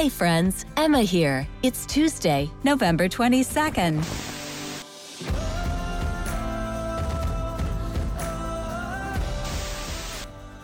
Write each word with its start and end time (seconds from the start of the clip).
Hey 0.00 0.08
friends, 0.08 0.64
Emma 0.78 1.02
here. 1.02 1.46
It's 1.62 1.84
Tuesday, 1.84 2.50
November 2.64 3.06
22nd. 3.06 4.02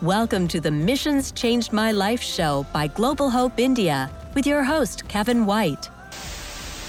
Welcome 0.01 0.49
to 0.49 0.59
the 0.59 0.71
Missions 0.71 1.33
Changed 1.33 1.71
My 1.71 1.93
Life 1.93 2.22
show 2.22 2.64
by 2.72 2.86
Global 2.86 3.29
Hope 3.29 3.61
India 3.61 4.11
with 4.35 4.46
your 4.46 4.64
host, 4.64 5.07
Kevin 5.07 5.45
White. 5.45 5.91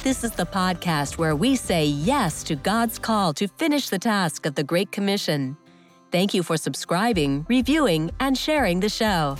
This 0.05 0.23
is 0.23 0.31
the 0.31 0.45
podcast 0.45 1.17
where 1.17 1.35
we 1.35 1.57
say 1.57 1.85
yes 1.85 2.43
to 2.43 2.55
God's 2.55 2.97
call 2.97 3.33
to 3.33 3.49
finish 3.49 3.89
the 3.89 3.99
task 3.99 4.45
of 4.45 4.55
the 4.55 4.63
Great 4.63 4.93
Commission. 4.93 5.57
Thank 6.13 6.33
you 6.33 6.43
for 6.43 6.55
subscribing, 6.55 7.45
reviewing, 7.49 8.11
and 8.21 8.37
sharing 8.37 8.79
the 8.79 8.87
show. 8.87 9.35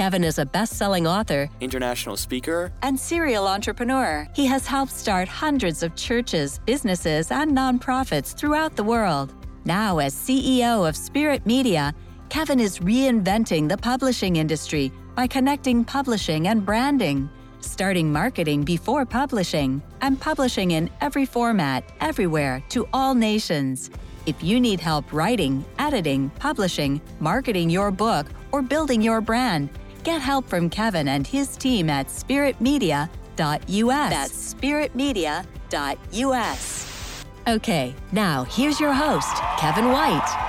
Kevin 0.00 0.24
is 0.24 0.38
a 0.38 0.46
best 0.46 0.78
selling 0.78 1.06
author, 1.06 1.50
international 1.60 2.16
speaker, 2.16 2.72
and 2.80 2.98
serial 2.98 3.46
entrepreneur. 3.46 4.26
He 4.34 4.46
has 4.46 4.66
helped 4.66 4.92
start 4.92 5.28
hundreds 5.28 5.82
of 5.82 5.94
churches, 5.94 6.58
businesses, 6.64 7.30
and 7.30 7.54
nonprofits 7.54 8.34
throughout 8.34 8.76
the 8.76 8.82
world. 8.82 9.34
Now, 9.66 9.98
as 9.98 10.14
CEO 10.14 10.88
of 10.88 10.96
Spirit 10.96 11.44
Media, 11.44 11.94
Kevin 12.30 12.60
is 12.60 12.78
reinventing 12.78 13.68
the 13.68 13.76
publishing 13.76 14.36
industry 14.36 14.90
by 15.14 15.26
connecting 15.26 15.84
publishing 15.84 16.48
and 16.48 16.64
branding, 16.64 17.28
starting 17.60 18.10
marketing 18.10 18.62
before 18.62 19.04
publishing, 19.04 19.82
and 20.00 20.18
publishing 20.18 20.70
in 20.70 20.88
every 21.02 21.26
format, 21.26 21.84
everywhere, 22.00 22.62
to 22.70 22.88
all 22.94 23.14
nations. 23.14 23.90
If 24.24 24.42
you 24.42 24.60
need 24.60 24.80
help 24.80 25.12
writing, 25.12 25.62
editing, 25.78 26.30
publishing, 26.38 27.02
marketing 27.20 27.68
your 27.68 27.90
book, 27.90 28.28
or 28.52 28.62
building 28.62 29.02
your 29.02 29.20
brand, 29.20 29.68
get 30.00 30.20
help 30.20 30.48
from 30.48 30.70
Kevin 30.70 31.08
and 31.08 31.26
his 31.26 31.56
team 31.56 31.90
at 31.90 32.08
spiritmedia.us. 32.08 33.08
That's 33.38 34.54
spiritmedia.us. 34.54 37.24
Okay, 37.48 37.94
now 38.12 38.44
here's 38.44 38.78
your 38.78 38.92
host, 38.92 39.34
Kevin 39.58 39.90
White. 39.90 40.46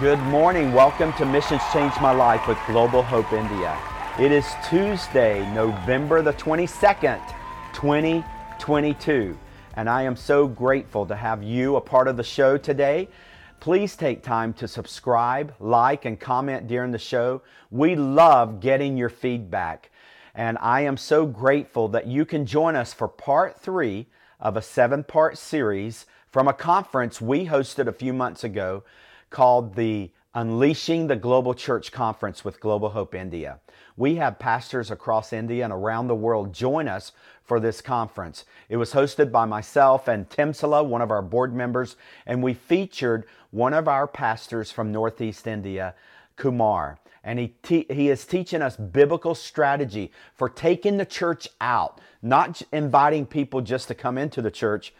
Good 0.00 0.20
morning. 0.30 0.72
Welcome 0.72 1.12
to 1.14 1.26
Missions 1.26 1.62
Change 1.72 1.92
My 2.00 2.12
Life 2.12 2.46
with 2.48 2.58
Global 2.66 3.02
Hope 3.02 3.32
India. 3.32 3.76
It 4.18 4.32
is 4.32 4.46
Tuesday, 4.68 5.46
November 5.52 6.22
the 6.22 6.32
22nd, 6.32 7.20
2022, 7.74 9.38
and 9.74 9.90
I 9.90 10.02
am 10.02 10.16
so 10.16 10.46
grateful 10.46 11.04
to 11.06 11.14
have 11.14 11.42
you 11.42 11.76
a 11.76 11.80
part 11.80 12.08
of 12.08 12.16
the 12.16 12.22
show 12.22 12.56
today. 12.56 13.08
Please 13.60 13.94
take 13.94 14.22
time 14.22 14.54
to 14.54 14.66
subscribe, 14.66 15.54
like, 15.60 16.06
and 16.06 16.18
comment 16.18 16.66
during 16.66 16.92
the 16.92 16.98
show. 16.98 17.42
We 17.70 17.94
love 17.94 18.58
getting 18.58 18.96
your 18.96 19.10
feedback, 19.10 19.90
and 20.34 20.56
I 20.62 20.80
am 20.80 20.96
so 20.96 21.26
grateful 21.26 21.86
that 21.88 22.06
you 22.06 22.24
can 22.24 22.46
join 22.46 22.74
us 22.74 22.94
for 22.94 23.06
part 23.06 23.60
three 23.60 24.06
of 24.40 24.56
a 24.56 24.62
seven 24.62 25.04
part 25.04 25.36
series 25.36 26.06
from 26.30 26.48
a 26.48 26.54
conference 26.54 27.20
we 27.20 27.48
hosted 27.48 27.86
a 27.86 27.92
few 27.92 28.14
months 28.14 28.44
ago 28.44 28.82
called 29.28 29.74
the 29.74 30.10
Unleashing 30.32 31.08
the 31.08 31.16
Global 31.16 31.52
Church 31.52 31.92
Conference 31.92 32.44
with 32.44 32.60
Global 32.60 32.90
Hope 32.90 33.14
India. 33.14 33.58
We 33.96 34.14
have 34.14 34.38
pastors 34.38 34.90
across 34.90 35.32
India 35.32 35.64
and 35.64 35.72
around 35.72 36.06
the 36.06 36.14
world 36.14 36.54
join 36.54 36.88
us 36.88 37.12
for 37.42 37.58
this 37.58 37.80
conference. 37.80 38.44
It 38.68 38.76
was 38.76 38.92
hosted 38.92 39.32
by 39.32 39.44
myself 39.44 40.06
and 40.06 40.30
Temsula, 40.30 40.84
one 40.84 41.02
of 41.02 41.10
our 41.10 41.20
board 41.20 41.52
members, 41.52 41.96
and 42.26 42.44
we 42.44 42.54
featured 42.54 43.26
one 43.50 43.74
of 43.74 43.88
our 43.88 44.06
pastors 44.06 44.70
from 44.70 44.92
Northeast 44.92 45.46
India, 45.46 45.94
Kumar. 46.36 46.98
And 47.22 47.38
he, 47.38 47.48
te- 47.62 47.86
he 47.90 48.08
is 48.08 48.24
teaching 48.24 48.62
us 48.62 48.76
biblical 48.76 49.34
strategy 49.34 50.10
for 50.34 50.48
taking 50.48 50.96
the 50.96 51.04
church 51.04 51.48
out, 51.60 52.00
not 52.22 52.62
inviting 52.72 53.26
people 53.26 53.60
just 53.60 53.88
to 53.88 53.94
come 53.94 54.16
into 54.16 54.40
the 54.40 54.50
church, 54.50 54.94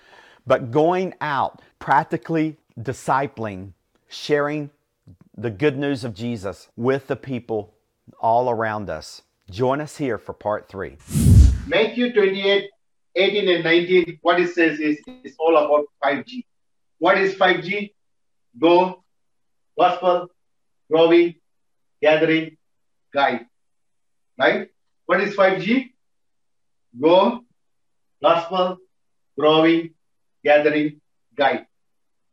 but 0.47 0.71
going 0.71 1.15
out, 1.21 1.63
practically 1.79 2.57
discipling 2.79 3.73
sharing 4.11 4.71
the 5.37 5.51
good 5.51 5.79
news 5.79 6.05
of 6.05 6.15
Jesus 6.15 6.69
with 6.77 7.07
the 7.07 7.17
people 7.17 7.73
all 8.21 8.51
around 8.51 8.91
us. 8.91 9.23
Join 9.49 9.81
us 9.81 9.97
here 9.97 10.19
for 10.19 10.33
part 10.33 10.69
three. 10.69 10.97
Matthew 11.67 12.13
28, 12.13 12.69
18 13.17 13.49
and 13.49 13.65
19, 13.65 14.19
what 14.23 14.41
it 14.41 14.49
says 14.49 14.79
is 14.81 14.99
it's 15.07 15.37
all 15.39 15.57
about 15.57 15.87
5G. 16.05 16.45
What 16.99 17.19
is 17.19 17.35
5G? 17.35 17.93
Go, 18.59 19.05
gospel, 19.79 20.29
growing, 20.91 21.35
gathering, 22.03 22.57
guide. 23.13 23.47
Right? 24.39 24.69
What 25.07 25.21
is 25.21 25.35
5G? 25.35 25.93
Go, 27.01 27.45
gospel, 28.23 28.79
growing, 29.39 29.95
gathering, 30.43 31.01
guide. 31.37 31.67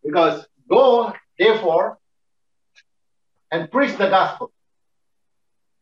Because 0.04 0.46
go 0.70 1.14
Therefore, 1.38 2.00
and 3.52 3.72
preach 3.72 3.96
the 3.98 4.10
gospel 4.10 4.52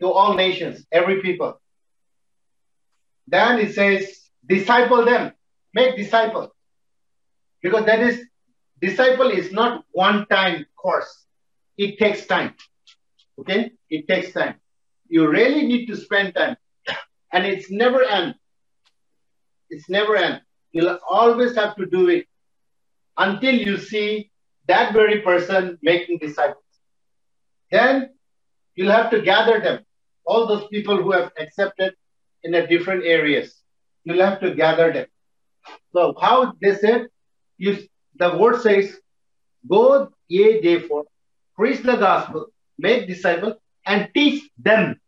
to 0.01 0.12
all 0.12 0.35
nations, 0.35 0.85
every 0.91 1.22
people. 1.22 1.59
Then 3.28 3.59
it 3.59 3.74
says, 3.74 4.19
disciple 4.45 5.06
them, 5.06 5.31
make 5.74 5.95
disciples. 5.95 6.50
Because 7.62 7.85
that 7.85 8.01
is, 8.01 8.22
disciple 8.85 9.29
is 9.29 9.51
not 9.51 9.84
one 9.91 10.25
time 10.28 10.66
course. 10.75 11.25
It 11.78 11.97
takes 11.97 12.25
time. 12.25 12.53
Okay? 13.40 13.72
It 13.90 14.07
takes 14.07 14.34
time. 14.34 14.56
You 15.07 15.29
really 15.29 15.66
need 15.68 15.88
to 15.88 15.96
spend 15.96 16.35
time. 16.35 16.57
And 17.31 17.45
it's 17.45 17.69
never 17.69 18.03
end. 18.03 18.35
It's 19.69 19.90
never 19.90 20.16
end. 20.16 20.41
You'll 20.72 21.00
always 21.09 21.56
have 21.56 21.75
to 21.78 21.85
do 21.85 22.09
it 22.09 22.28
until 23.18 23.56
you 23.56 23.78
see 23.78 24.31
that 24.68 24.94
very 24.94 25.22
person 25.22 25.78
making 25.81 26.19
disciples. 26.19 26.63
Then 27.72 28.12
you'll 28.75 28.91
have 28.91 29.09
to 29.12 29.22
gather 29.22 29.59
them, 29.59 29.85
all 30.25 30.47
those 30.47 30.68
people 30.68 31.01
who 31.01 31.12
have 31.12 31.31
accepted 31.40 31.94
in 32.44 32.53
a 32.53 32.68
different 32.68 33.03
areas. 33.06 33.56
You'll 34.03 34.25
have 34.25 34.40
to 34.41 34.53
gather 34.53 34.91
them. 34.94 35.07
So 35.94 36.13
how 36.19 36.53
they 36.62 36.75
said, 36.75 37.07
you, 37.57 37.78
the 38.18 38.38
word 38.38 38.62
says, 38.62 38.96
go 39.68 40.12
ye 40.28 40.62
therefore, 40.62 41.06
preach 41.56 41.81
the 41.81 41.96
gospel, 41.96 42.48
make 42.78 43.08
disciples, 43.08 43.56
and 43.86 44.09
teach 44.14 44.50
them. 44.58 45.00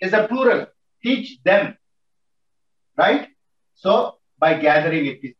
Is 0.00 0.12
a 0.12 0.26
plural. 0.28 0.66
Teach 1.02 1.42
them. 1.42 1.76
Right? 2.96 3.28
So 3.74 4.18
by 4.38 4.58
gathering 4.58 5.06
it, 5.06 5.36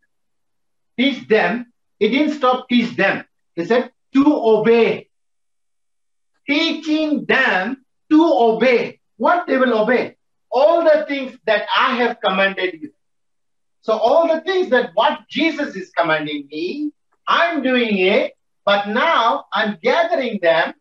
teach 0.96 1.28
them 1.28 1.66
It 2.00 2.08
didn't 2.08 2.34
stop 2.34 2.68
teach 2.68 2.96
them. 2.96 3.24
He 3.54 3.64
said 3.64 3.90
to 4.14 4.24
obey. 4.26 5.08
Teaching 6.46 7.24
them 7.24 7.84
to 8.10 8.20
obey. 8.24 9.00
What 9.16 9.46
they 9.46 9.56
will 9.56 9.78
obey? 9.82 10.16
All 10.50 10.84
the 10.84 11.04
things 11.08 11.36
that 11.46 11.66
I 11.76 11.96
have 11.96 12.18
commanded 12.22 12.74
you. 12.80 12.93
So 13.84 13.92
all 13.92 14.26
the 14.26 14.40
things 14.40 14.70
that 14.70 14.92
what 14.94 15.28
Jesus 15.28 15.76
is 15.76 15.90
commanding 15.90 16.48
me, 16.50 16.90
I'm 17.28 17.62
doing 17.62 17.98
it, 17.98 18.32
but 18.64 18.88
now 18.88 19.44
I'm 19.52 19.76
gathering 19.82 20.38
them 20.40 20.72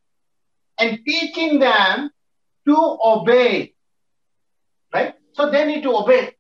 and 0.80 1.00
teaching 1.06 1.60
them 1.60 2.12
to 2.66 2.98
obey. 3.04 3.74
Right? 4.94 5.16
So 5.34 5.52
they 5.52 5.66
need 5.66 5.84
to 5.84 5.94
obey. 5.94 6.34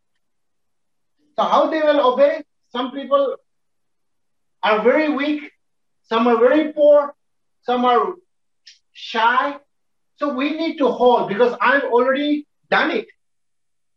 So 1.35 1.43
how 1.43 1.67
they 1.69 1.81
will 1.81 2.13
obey? 2.13 2.43
Some 2.69 2.91
people 2.91 3.35
are 4.63 4.81
very 4.83 5.09
weak, 5.09 5.51
some 6.03 6.27
are 6.27 6.37
very 6.37 6.71
poor, 6.71 7.13
some 7.63 7.83
are 7.83 8.13
shy. 8.93 9.57
So 10.15 10.33
we 10.33 10.55
need 10.55 10.77
to 10.77 10.87
hold 10.87 11.27
because 11.27 11.57
I've 11.59 11.83
already 11.83 12.47
done 12.71 12.91
it. 12.91 13.07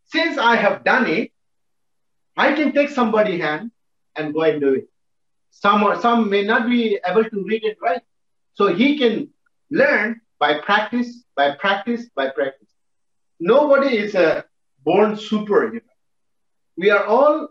Since 0.07 0.37
I 0.37 0.57
have 0.57 0.83
done 0.83 1.07
it, 1.07 1.31
I 2.37 2.53
can 2.53 2.73
take 2.73 2.91
somebody's 2.91 3.41
hand 3.41 3.71
and 4.15 4.35
go 4.35 4.43
and 4.43 4.61
do 4.61 4.75
it. 4.75 4.89
Some 5.51 5.83
or 5.83 6.01
some 6.01 6.29
may 6.29 6.45
not 6.45 6.69
be 6.69 6.99
able 7.05 7.25
to 7.25 7.45
read 7.45 7.65
it 7.65 7.79
right. 7.81 8.03
So 8.55 8.75
he 8.75 8.99
can 8.99 9.31
learn 9.71 10.21
by 10.39 10.61
practice, 10.61 11.25
by 11.35 11.53
practice, 11.53 12.09
by 12.15 12.29
practice. 12.31 12.69
Nobody 13.41 13.97
is 13.97 14.15
a 14.15 14.45
born 14.85 15.17
super, 15.17 15.67
you 15.67 15.81
know. 15.81 15.97
We 16.77 16.91
are 16.91 17.05
all 17.05 17.49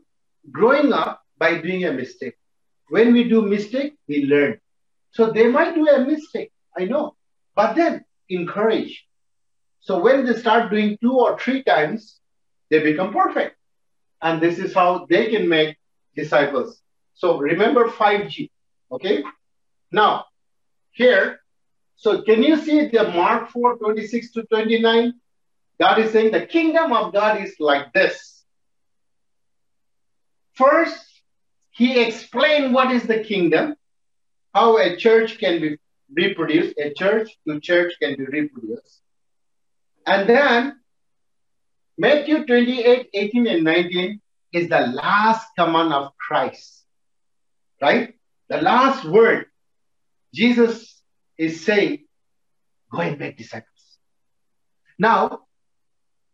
growing 0.52 0.94
up 0.94 1.24
by 1.38 1.58
doing 1.58 1.86
a 1.86 1.92
mistake. 1.92 2.36
When 2.90 3.14
we 3.14 3.24
do 3.28 3.42
mistake, 3.42 3.96
we 4.08 4.26
learn. 4.26 4.60
So 5.12 5.32
they 5.32 5.48
might 5.48 5.74
do 5.74 5.88
a 5.88 6.06
mistake, 6.06 6.52
I 6.78 6.86
know, 6.86 7.16
but 7.56 7.76
then 7.76 8.06
encourage. 8.30 9.06
So 9.80 10.00
when 10.00 10.26
they 10.26 10.34
start 10.34 10.70
doing 10.72 10.98
two 11.02 11.14
or 11.14 11.40
three 11.40 11.64
times, 11.64 12.20
they 12.70 12.80
become 12.80 13.14
perfect. 13.14 13.56
And 14.22 14.42
this 14.42 14.60
is 14.60 14.74
how 14.74 15.06
they 15.10 15.30
can 15.30 15.48
make 15.48 15.78
disciples. 16.16 16.82
So 17.14 17.38
remember 17.38 17.88
5G, 17.88 18.50
okay? 18.92 19.24
Now, 19.92 20.26
here, 20.92 21.40
so 21.96 22.22
can 22.24 22.44
you 22.44 22.58
see 22.58 22.88
the 22.88 23.10
Mark 23.10 23.50
4, 23.50 23.78
26 23.78 24.32
to 24.34 24.44
29? 24.44 25.14
God 25.80 26.00
is 26.00 26.12
saying 26.12 26.32
the 26.32 26.46
kingdom 26.46 26.94
of 26.94 27.14
God 27.14 27.42
is 27.42 27.56
like 27.60 27.94
this. 27.94 28.44
First, 30.54 31.06
he 31.72 32.02
explained 32.02 32.74
what 32.74 32.92
is 32.92 33.04
the 33.04 33.20
kingdom, 33.20 33.76
how 34.54 34.78
a 34.78 34.96
church 34.96 35.38
can 35.38 35.62
be 35.62 35.78
reproduced, 36.14 36.78
a 36.78 36.94
church 36.94 37.38
to 37.48 37.60
church 37.60 37.94
can 38.02 38.16
be 38.16 38.26
reproduced. 38.26 39.02
And 40.06 40.30
then 40.30 40.80
Matthew 41.98 42.46
28, 42.46 43.10
18, 43.14 43.48
and 43.48 43.64
19 43.64 44.22
is 44.54 44.70
the 44.70 44.80
last 44.80 45.48
command 45.58 45.94
of 45.94 46.12
Christ. 46.18 46.84
Right? 47.82 48.16
The 48.50 48.62
last 48.62 49.06
word 49.06 49.46
Jesus 50.34 51.02
is 51.38 51.64
saying, 51.64 52.06
go 52.92 53.00
and 53.00 53.18
make 53.18 53.38
disciples. 53.38 53.70
Now, 55.00 55.40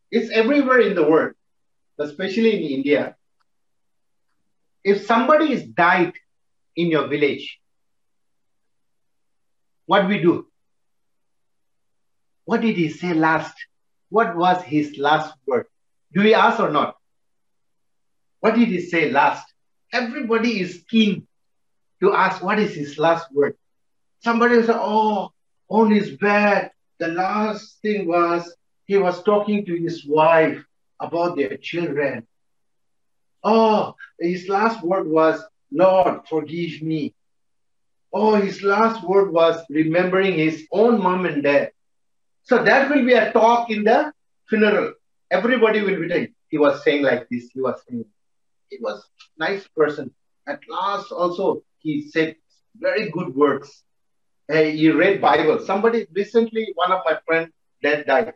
it's 0.10 0.32
everywhere 0.32 0.82
in 0.82 0.96
the 0.96 1.08
world, 1.08 1.34
especially 2.00 2.58
in 2.58 2.72
India. 2.80 3.16
If 4.84 5.06
somebody 5.06 5.54
is 5.54 5.64
died 5.64 6.14
in 6.76 6.88
your 6.88 7.08
village, 7.08 7.60
what 9.86 10.08
we 10.08 10.20
do? 10.20 10.48
What 12.46 12.62
did 12.62 12.76
he 12.76 12.90
say 12.90 13.14
last? 13.14 13.56
What 14.12 14.36
was 14.36 14.62
his 14.64 14.98
last 14.98 15.34
word? 15.48 15.68
Do 16.14 16.22
we 16.22 16.34
ask 16.34 16.60
or 16.60 16.70
not? 16.70 16.98
What 18.42 18.56
did 18.56 18.68
he 18.68 18.82
say 18.82 19.10
last? 19.10 19.46
Everybody 19.94 20.60
is 20.60 20.84
keen 20.90 21.28
to 22.02 22.14
ask 22.14 22.44
what 22.44 22.60
is 22.60 22.76
his 22.76 22.98
last 22.98 23.32
word. 23.34 23.56
Somebody 24.20 24.58
will 24.58 24.66
say, 24.66 24.74
Oh, 24.76 25.32
on 25.70 25.92
his 25.92 26.12
bed, 26.18 26.72
the 27.00 27.08
last 27.08 27.82
thing 27.82 28.06
was 28.06 28.54
he 28.86 28.98
was 28.98 29.24
talking 29.24 29.66
to 29.66 29.76
his 29.82 30.06
wife 30.06 30.62
about 31.00 31.38
their 31.38 31.56
children. 31.56 32.28
Oh, 33.46 33.96
his 34.20 34.50
last 34.50 34.84
word 34.84 35.08
was, 35.08 35.42
Lord, 35.72 36.28
forgive 36.28 36.82
me. 36.82 37.16
Oh, 38.12 38.36
his 38.36 38.62
last 38.62 39.08
word 39.08 39.32
was 39.32 39.64
remembering 39.70 40.34
his 40.34 40.68
own 40.70 41.02
mom 41.02 41.26
and 41.26 41.44
dad. 41.44 41.72
So 42.52 42.62
that 42.62 42.90
will 42.90 43.06
be 43.06 43.14
a 43.14 43.32
talk 43.32 43.70
in 43.70 43.86
the 43.86 44.12
funeral. 44.50 44.92
Everybody 45.32 45.84
will 45.84 46.02
be 46.02 46.10
saying, 46.10 46.34
he 46.50 46.58
was 46.58 46.84
saying 46.84 47.02
like 47.02 47.30
this, 47.30 47.50
he 47.54 47.62
was 47.62 47.82
saying, 47.88 48.04
he 48.70 48.78
was 48.82 49.08
nice 49.38 49.66
person. 49.70 50.12
At 50.46 50.60
last 50.68 51.14
also, 51.14 51.64
he 51.80 52.10
said 52.10 52.36
very 52.76 53.10
good 53.10 53.34
words. 53.34 53.86
Hey, 54.50 54.76
he 54.76 54.92
read 54.92 55.22
Bible. 55.22 55.60
Somebody 55.66 56.08
recently, 56.12 56.74
one 56.76 56.92
of 56.92 57.00
my 57.06 57.20
friends, 57.26 57.54
that 57.84 58.06
died. 58.06 58.34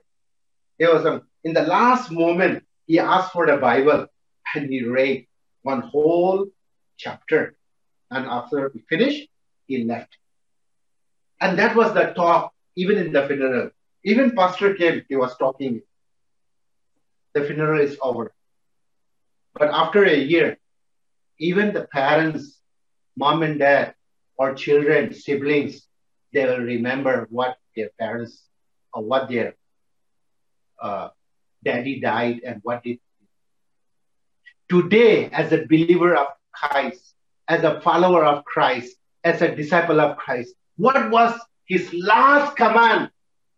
He 0.80 0.86
was 0.86 1.06
um, 1.06 1.24
in 1.44 1.52
the 1.52 1.64
last 1.64 2.10
moment, 2.10 2.64
he 2.88 3.00
asked 3.00 3.34
for 3.34 3.46
the 3.46 3.58
Bible 3.58 4.08
and 4.56 4.70
he 4.70 4.82
read 4.82 5.28
one 5.64 5.82
whole 5.82 6.46
chapter. 6.96 7.58
And 8.10 8.26
after 8.28 8.72
he 8.74 8.80
finished, 8.88 9.28
he 9.68 9.84
left. 9.84 10.16
And 11.42 11.60
that 11.60 11.76
was 11.76 11.94
the 11.94 12.14
talk, 12.16 12.54
even 12.78 12.98
in 12.98 13.12
the 13.12 13.28
funeral. 13.28 13.72
Even 14.06 14.36
pastor 14.36 14.76
came, 14.76 15.02
he 15.10 15.16
was 15.16 15.36
talking. 15.36 15.82
The 17.34 17.44
funeral 17.44 17.82
is 17.82 17.98
over. 18.02 18.34
But 19.56 19.70
after 19.74 20.06
a 20.06 20.16
year, 20.16 20.58
even 21.40 21.74
the 21.74 21.88
parents, 21.88 22.62
mom 23.18 23.42
and 23.42 23.58
dad, 23.58 23.96
or 24.38 24.54
children, 24.54 25.12
siblings, 25.12 25.88
they 26.34 26.46
will 26.46 26.60
remember 26.60 27.28
what 27.32 27.58
their 27.76 27.90
parents 28.00 28.44
or 28.94 29.02
what 29.04 29.28
their 29.28 29.56
uh, 30.80 31.10
daddy 31.64 32.00
died 32.00 32.42
and 32.46 32.60
what 32.62 32.84
did. 32.84 33.00
Today, 34.70 35.30
as 35.32 35.52
a 35.52 35.66
believer 35.66 36.16
of 36.16 36.28
Christ, 36.54 37.16
as 37.48 37.64
a 37.64 37.82
follower 37.82 38.24
of 38.24 38.46
Christ, 38.46 38.96
as 39.24 39.42
a 39.42 39.56
disciple 39.56 40.00
of 40.00 40.18
Christ, 40.18 40.54
what 40.78 41.10
was 41.10 41.34
his 41.66 41.92
last 41.94 42.56
command 42.56 43.10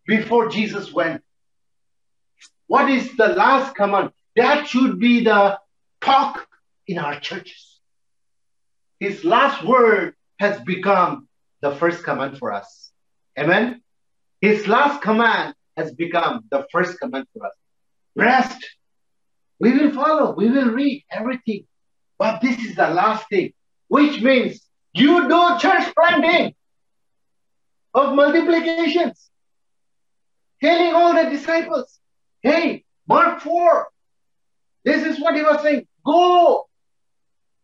before 0.08 0.48
Jesus 0.48 0.92
went? 0.92 1.22
What 2.66 2.90
is 2.90 3.16
the 3.16 3.28
last 3.28 3.76
command? 3.76 4.10
That 4.34 4.66
should 4.66 4.98
be 4.98 5.22
the 5.22 5.58
talk 6.00 6.48
in 6.86 6.98
our 6.98 7.20
churches. 7.20 7.78
His 8.98 9.22
last 9.22 9.62
word 9.64 10.14
has 10.40 10.60
become 10.62 11.28
the 11.60 11.76
first 11.76 12.02
command 12.02 12.38
for 12.38 12.52
us. 12.52 12.90
Amen. 13.38 13.82
His 14.40 14.66
last 14.66 15.02
command 15.02 15.54
has 15.76 15.92
become 15.92 16.44
the 16.50 16.66
first 16.72 16.98
command 16.98 17.26
for 17.32 17.46
us. 17.46 17.52
Rest. 18.16 18.60
We 19.60 19.72
will 19.72 19.92
follow, 19.92 20.34
we 20.34 20.48
will 20.48 20.70
read 20.70 21.04
everything. 21.10 21.66
But 22.18 22.40
this 22.40 22.58
is 22.58 22.76
the 22.76 22.88
last 22.88 23.28
thing, 23.28 23.52
which 23.88 24.20
means 24.20 24.60
you 24.94 25.28
do 25.28 25.58
church 25.58 25.92
planting 25.94 26.54
of 27.94 28.14
multiplications, 28.14 29.30
telling 30.62 30.94
all 30.94 31.14
the 31.14 31.30
disciples, 31.30 31.98
hey, 32.42 32.84
Mark 33.06 33.40
4, 33.40 33.88
this 34.84 35.04
is 35.04 35.20
what 35.20 35.34
he 35.34 35.42
was 35.42 35.62
saying. 35.62 35.86
Go 36.04 36.68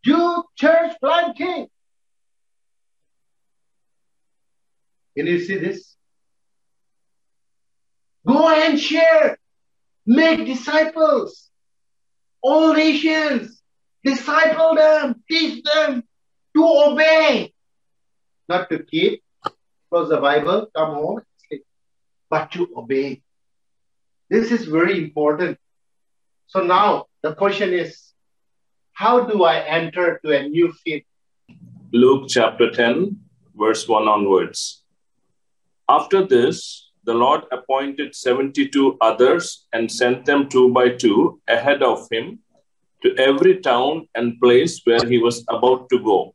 do 0.02 0.44
church 0.56 0.92
planting. 1.00 1.68
Can 5.16 5.26
you 5.26 5.40
see 5.40 5.58
this? 5.58 5.96
Go 8.26 8.48
and 8.48 8.78
share. 8.78 9.38
Make 10.06 10.46
disciples. 10.46 11.50
All 12.42 12.74
nations. 12.74 13.62
Disciple 14.02 14.74
them. 14.74 15.22
Teach 15.30 15.62
them 15.62 16.02
to 16.56 16.64
obey. 16.64 17.52
Not 18.48 18.68
to 18.70 18.82
keep. 18.82 19.22
Close 19.90 20.08
the 20.08 20.18
Bible. 20.18 20.68
Come 20.74 20.94
home. 20.94 21.22
But 22.30 22.50
to 22.52 22.68
obey. 22.76 23.22
This 24.30 24.50
is 24.50 24.66
very 24.66 24.98
important. 24.98 25.58
So 26.46 26.62
now 26.62 27.06
the 27.22 27.34
question 27.34 27.72
is, 27.72 28.12
how 28.92 29.24
do 29.24 29.44
I 29.44 29.58
enter 29.60 30.20
to 30.24 30.38
a 30.38 30.48
new 30.48 30.72
faith? 30.84 31.04
Luke 31.92 32.26
chapter 32.28 32.70
10, 32.70 33.18
verse 33.54 33.88
1 33.88 34.08
onwards. 34.08 34.84
After 35.88 36.26
this, 36.26 36.90
the 37.04 37.12
Lord 37.12 37.42
appointed 37.52 38.14
72 38.14 38.96
others 39.00 39.66
and 39.72 39.90
sent 39.90 40.24
them 40.24 40.48
two 40.48 40.72
by 40.72 40.88
two 40.88 41.40
ahead 41.46 41.82
of 41.82 42.08
him 42.10 42.38
to 43.02 43.14
every 43.18 43.58
town 43.60 44.08
and 44.14 44.40
place 44.40 44.80
where 44.84 45.04
he 45.06 45.18
was 45.18 45.44
about 45.48 45.90
to 45.90 45.98
go. 45.98 46.34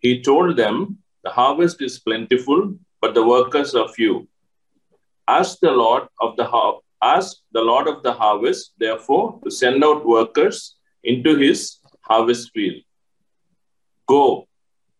He 0.00 0.22
told 0.22 0.56
them, 0.56 0.98
The 1.22 1.30
harvest 1.30 1.82
is 1.82 2.00
plentiful, 2.00 2.74
but 3.02 3.12
the 3.12 3.26
workers 3.26 3.74
are 3.74 3.88
few. 3.88 4.26
Ask 5.28 5.58
the 5.60 5.70
Lord 5.70 6.08
of 6.20 6.36
the 6.36 6.44
har- 6.44 6.80
ask 7.02 7.36
the 7.52 7.60
Lord 7.60 7.88
of 7.88 8.02
the 8.02 8.12
harvest, 8.12 8.72
therefore, 8.78 9.40
to 9.44 9.50
send 9.50 9.84
out 9.84 10.06
workers 10.06 10.76
into 11.04 11.36
his 11.36 11.78
harvest 12.02 12.50
field. 12.52 12.82
Go, 14.06 14.48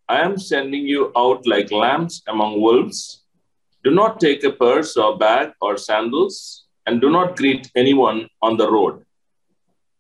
I 0.08 0.20
am 0.20 0.38
sending 0.38 0.86
you 0.86 1.12
out 1.16 1.46
like 1.46 1.70
lambs 1.70 2.22
among 2.26 2.60
wolves. 2.60 3.24
Do 3.84 3.90
not 3.90 4.20
take 4.20 4.44
a 4.44 4.52
purse 4.52 4.96
or 4.96 5.18
bag 5.18 5.52
or 5.60 5.76
sandals, 5.76 6.66
and 6.86 7.00
do 7.00 7.10
not 7.10 7.36
greet 7.36 7.70
anyone 7.76 8.28
on 8.42 8.56
the 8.56 8.70
road. 8.70 9.04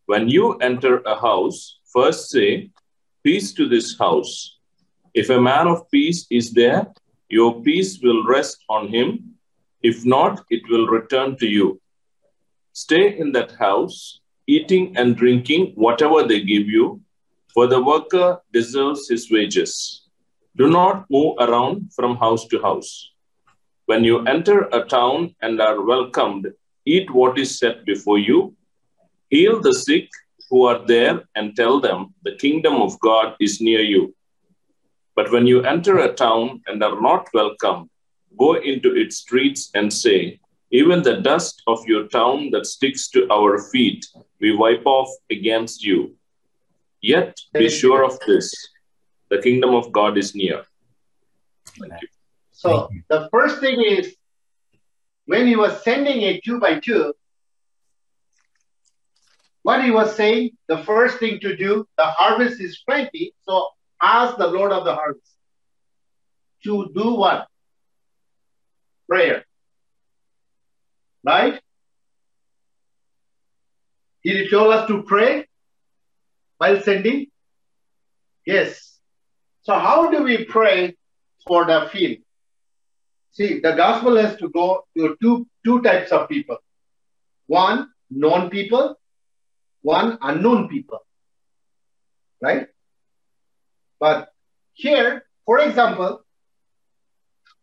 When 0.06 0.28
you 0.28 0.54
enter 0.58 0.98
a 1.00 1.14
house, 1.14 1.78
first 1.92 2.30
say, 2.30 2.70
Peace 3.22 3.52
to 3.52 3.68
this 3.68 3.98
house. 3.98 4.56
If 5.12 5.28
a 5.28 5.40
man 5.40 5.66
of 5.66 5.90
peace 5.90 6.26
is 6.30 6.52
there, 6.52 6.86
your 7.28 7.60
peace 7.62 8.00
will 8.02 8.24
rest 8.24 8.64
on 8.68 8.88
him. 8.88 9.34
If 9.82 10.04
not, 10.04 10.44
it 10.50 10.62
will 10.68 10.86
return 10.86 11.36
to 11.38 11.46
you. 11.46 11.80
Stay 12.72 13.18
in 13.18 13.32
that 13.32 13.52
house, 13.52 14.20
eating 14.46 14.96
and 14.96 15.16
drinking 15.16 15.72
whatever 15.74 16.22
they 16.22 16.40
give 16.40 16.66
you, 16.68 17.00
for 17.52 17.66
the 17.66 17.82
worker 17.82 18.40
deserves 18.52 19.08
his 19.08 19.30
wages. 19.30 20.06
Do 20.56 20.70
not 20.70 21.06
move 21.10 21.36
around 21.40 21.92
from 21.94 22.16
house 22.16 22.46
to 22.48 22.60
house. 22.60 23.10
When 23.86 24.04
you 24.04 24.24
enter 24.24 24.68
a 24.72 24.84
town 24.84 25.34
and 25.42 25.60
are 25.60 25.82
welcomed, 25.82 26.46
eat 26.86 27.10
what 27.12 27.38
is 27.38 27.58
set 27.58 27.84
before 27.84 28.18
you, 28.18 28.54
heal 29.30 29.60
the 29.60 29.74
sick 29.74 30.08
who 30.48 30.64
are 30.64 30.84
there, 30.86 31.22
and 31.34 31.56
tell 31.56 31.80
them 31.80 32.14
the 32.22 32.36
kingdom 32.36 32.74
of 32.74 32.98
God 33.00 33.36
is 33.40 33.60
near 33.60 33.80
you. 33.80 34.14
But 35.14 35.30
when 35.30 35.46
you 35.46 35.62
enter 35.62 35.98
a 35.98 36.14
town 36.14 36.62
and 36.66 36.82
are 36.82 37.00
not 37.00 37.28
welcomed, 37.34 37.89
go 38.38 38.54
into 38.54 38.94
its 38.94 39.16
streets 39.16 39.70
and 39.74 39.92
say, 39.92 40.40
Even 40.70 41.02
the 41.02 41.20
dust 41.20 41.62
of 41.66 41.84
your 41.86 42.08
town 42.08 42.50
that 42.52 42.66
sticks 42.66 43.08
to 43.10 43.28
our 43.30 43.58
feet, 43.70 44.06
we 44.40 44.56
wipe 44.56 44.86
off 44.86 45.10
against 45.30 45.84
you. 45.84 46.16
Yet 47.00 47.38
be 47.54 47.68
sure 47.68 48.04
of 48.04 48.18
this 48.26 48.52
the 49.30 49.38
kingdom 49.38 49.74
of 49.74 49.92
God 49.92 50.18
is 50.18 50.34
near. 50.34 50.64
Thank 51.78 52.02
you. 52.02 52.08
So 52.50 52.90
the 53.08 53.28
first 53.30 53.60
thing 53.60 53.80
is 53.80 54.14
when 55.26 55.46
he 55.46 55.56
was 55.56 55.82
sending 55.82 56.22
it 56.22 56.44
two 56.44 56.58
by 56.60 56.80
two, 56.80 57.14
What 59.62 59.84
he 59.84 59.90
was 59.90 60.16
saying, 60.16 60.56
the 60.68 60.78
first 60.84 61.18
thing 61.18 61.38
to 61.40 61.56
do, 61.56 61.86
the 61.98 62.04
harvest 62.04 62.60
is 62.60 62.82
plenty. 62.88 63.34
So 63.42 63.68
ask 64.00 64.36
the 64.36 64.46
Lord 64.46 64.72
of 64.72 64.84
the 64.84 64.94
harvest 64.94 65.36
to 66.64 66.90
do 66.94 67.14
what? 67.14 67.46
Prayer. 69.10 69.44
Right? 71.24 71.60
He 74.22 74.48
told 74.48 74.72
us 74.72 74.86
to 74.88 75.02
pray 75.02 75.46
while 76.58 76.80
sending? 76.82 77.26
Yes. 78.46 78.98
So 79.62 79.74
how 79.74 80.10
do 80.10 80.22
we 80.22 80.44
pray 80.44 80.96
for 81.46 81.64
the 81.64 81.88
field? 81.92 82.18
See, 83.32 83.60
the 83.60 83.72
gospel 83.72 84.16
has 84.16 84.36
to 84.36 84.48
go 84.48 84.84
to 84.96 85.16
two, 85.20 85.46
two 85.64 85.82
types 85.82 86.12
of 86.12 86.28
people. 86.28 86.58
One, 87.46 87.88
known 88.10 88.50
people. 88.50 88.96
One, 89.82 90.18
unknown 90.20 90.68
people. 90.68 90.98
Right? 92.40 92.68
But 93.98 94.28
here, 94.72 95.24
for 95.46 95.58
example, 95.58 96.22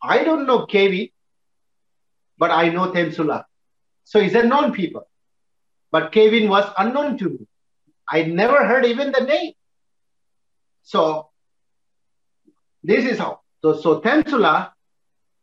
I 0.01 0.23
don't 0.23 0.45
know 0.45 0.65
KV, 0.67 1.11
but 2.37 2.51
I 2.51 2.69
know 2.69 2.91
Temsula. 2.91 3.45
So 4.03 4.19
he's 4.19 4.35
a 4.35 4.43
known 4.43 4.73
people. 4.73 5.07
But 5.91 6.11
Kevin 6.11 6.49
was 6.49 6.69
unknown 6.77 7.17
to 7.19 7.29
me. 7.29 7.47
I 8.09 8.23
never 8.23 8.65
heard 8.65 8.85
even 8.85 9.11
the 9.11 9.21
name. 9.21 9.53
So 10.83 11.29
this 12.83 13.05
is 13.05 13.17
how. 13.19 13.41
So, 13.61 13.79
so 13.79 13.99
Temsula, 13.99 14.71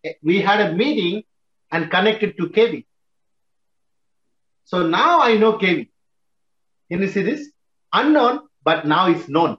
eh, 0.05 0.13
we 0.23 0.41
had 0.41 0.61
a 0.61 0.75
meeting 0.75 1.25
and 1.71 1.91
connected 1.91 2.37
to 2.39 2.49
Kevin. 2.49 2.85
So 4.65 4.87
now 4.87 5.21
I 5.21 5.37
know 5.37 5.59
Kevin. 5.59 5.89
Can 6.91 7.03
you 7.03 7.09
see 7.09 7.23
this? 7.23 7.51
Unknown, 7.93 8.41
but 8.63 8.87
now 8.87 9.09
it's 9.09 9.29
known. 9.29 9.59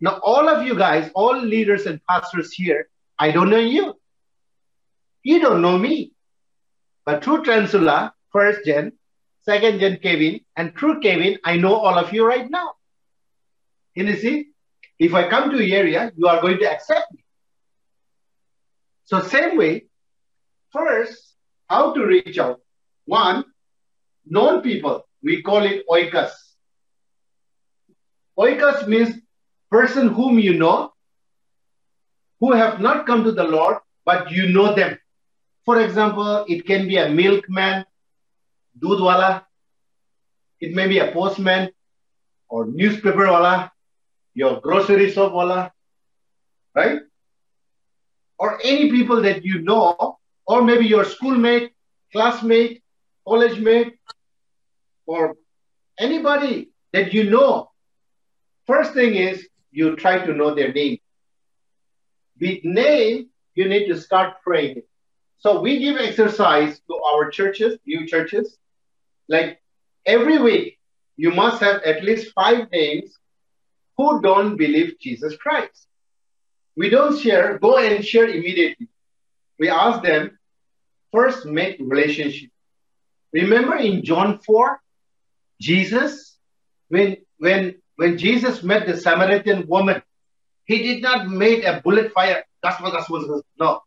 Now, 0.00 0.18
all 0.24 0.48
of 0.48 0.66
you 0.66 0.76
guys, 0.76 1.10
all 1.14 1.38
leaders 1.38 1.86
and 1.86 2.00
pastors 2.06 2.52
here, 2.52 2.88
I 3.18 3.30
don't 3.32 3.50
know 3.50 3.58
you. 3.58 3.94
You 5.22 5.40
don't 5.40 5.60
know 5.60 5.76
me. 5.76 6.12
But 7.04 7.24
through 7.24 7.44
Temsula, 7.44 8.12
first 8.32 8.64
gen, 8.64 8.92
second 9.40 9.80
gen 9.80 9.98
Kevin, 10.02 10.40
and 10.56 10.76
through 10.76 11.00
Kevin, 11.00 11.38
I 11.44 11.56
know 11.56 11.74
all 11.74 11.98
of 11.98 12.12
you 12.12 12.26
right 12.26 12.48
now. 12.50 12.74
Can 13.96 14.06
you 14.06 14.16
see? 14.16 14.48
If 14.98 15.14
I 15.14 15.28
come 15.28 15.50
to 15.50 15.64
your 15.64 15.78
area, 15.78 16.12
you 16.16 16.28
are 16.28 16.40
going 16.40 16.58
to 16.58 16.70
accept 16.70 17.12
me. 17.12 17.24
So 19.04 19.20
same 19.22 19.56
way, 19.56 19.86
first, 20.70 21.34
how 21.68 21.94
to 21.94 22.04
reach 22.04 22.38
out? 22.38 22.60
One, 23.06 23.44
known 24.26 24.60
people, 24.60 25.04
we 25.22 25.42
call 25.42 25.64
it 25.64 25.84
oikos. 25.88 26.30
Oikos 28.38 28.86
means 28.86 29.16
person 29.70 30.08
whom 30.08 30.38
you 30.38 30.54
know, 30.54 30.92
who 32.40 32.52
have 32.52 32.80
not 32.80 33.06
come 33.06 33.24
to 33.24 33.32
the 33.32 33.44
Lord, 33.44 33.78
but 34.04 34.30
you 34.30 34.50
know 34.50 34.74
them. 34.74 34.98
For 35.70 35.80
example, 35.80 36.44
it 36.48 36.66
can 36.66 36.88
be 36.88 36.96
a 36.96 37.08
milkman, 37.08 37.84
dudwala. 38.76 39.44
It 40.58 40.74
may 40.74 40.88
be 40.88 40.98
a 40.98 41.12
postman 41.12 41.70
or 42.48 42.66
newspaper 42.66 43.26
wala, 43.30 43.70
your 44.34 44.60
grocery 44.60 45.12
shop 45.12 45.32
wala, 45.32 45.70
right? 46.74 46.98
Or 48.36 48.58
any 48.64 48.90
people 48.90 49.22
that 49.22 49.44
you 49.44 49.62
know, 49.62 50.18
or 50.44 50.64
maybe 50.64 50.86
your 50.86 51.04
schoolmate, 51.04 51.70
classmate, 52.10 52.82
college 53.24 53.60
mate, 53.60 53.94
or 55.06 55.36
anybody 56.00 56.70
that 56.92 57.14
you 57.14 57.30
know. 57.30 57.70
First 58.66 58.92
thing 58.92 59.14
is 59.14 59.46
you 59.70 59.94
try 59.94 60.26
to 60.26 60.34
know 60.34 60.52
their 60.52 60.72
name. 60.72 60.98
With 62.40 62.64
name, 62.64 63.28
you 63.54 63.68
need 63.68 63.86
to 63.86 64.00
start 64.00 64.42
praying. 64.42 64.82
So 65.40 65.60
we 65.60 65.78
give 65.78 65.96
exercise 65.96 66.80
to 66.86 66.94
our 66.96 67.30
churches, 67.30 67.78
new 67.86 68.06
churches. 68.06 68.58
Like 69.26 69.60
every 70.04 70.38
week, 70.38 70.78
you 71.16 71.32
must 71.32 71.62
have 71.62 71.82
at 71.82 72.04
least 72.04 72.32
five 72.34 72.70
names 72.70 73.12
who 73.96 74.20
don't 74.20 74.56
believe 74.56 74.98
Jesus 75.00 75.36
Christ. 75.36 75.86
We 76.76 76.90
don't 76.90 77.18
share, 77.18 77.58
go 77.58 77.78
and 77.78 78.04
share 78.04 78.28
immediately. 78.28 78.88
We 79.58 79.70
ask 79.70 80.02
them, 80.02 80.38
first 81.12 81.46
make 81.46 81.76
relationship. 81.80 82.50
Remember 83.32 83.76
in 83.76 84.04
John 84.04 84.40
4, 84.40 84.80
Jesus, 85.60 86.38
when 86.88 87.16
when 87.38 87.76
when 87.96 88.18
Jesus 88.18 88.62
met 88.62 88.86
the 88.86 88.96
Samaritan 88.96 89.66
woman, 89.66 90.02
he 90.64 90.82
did 90.82 91.02
not 91.02 91.28
make 91.28 91.64
a 91.64 91.80
bullet 91.82 92.12
fire. 92.12 92.44
That's 92.62 92.80
what 92.80 92.92
that's 92.92 93.08
what 93.08 93.42
no. 93.58 93.82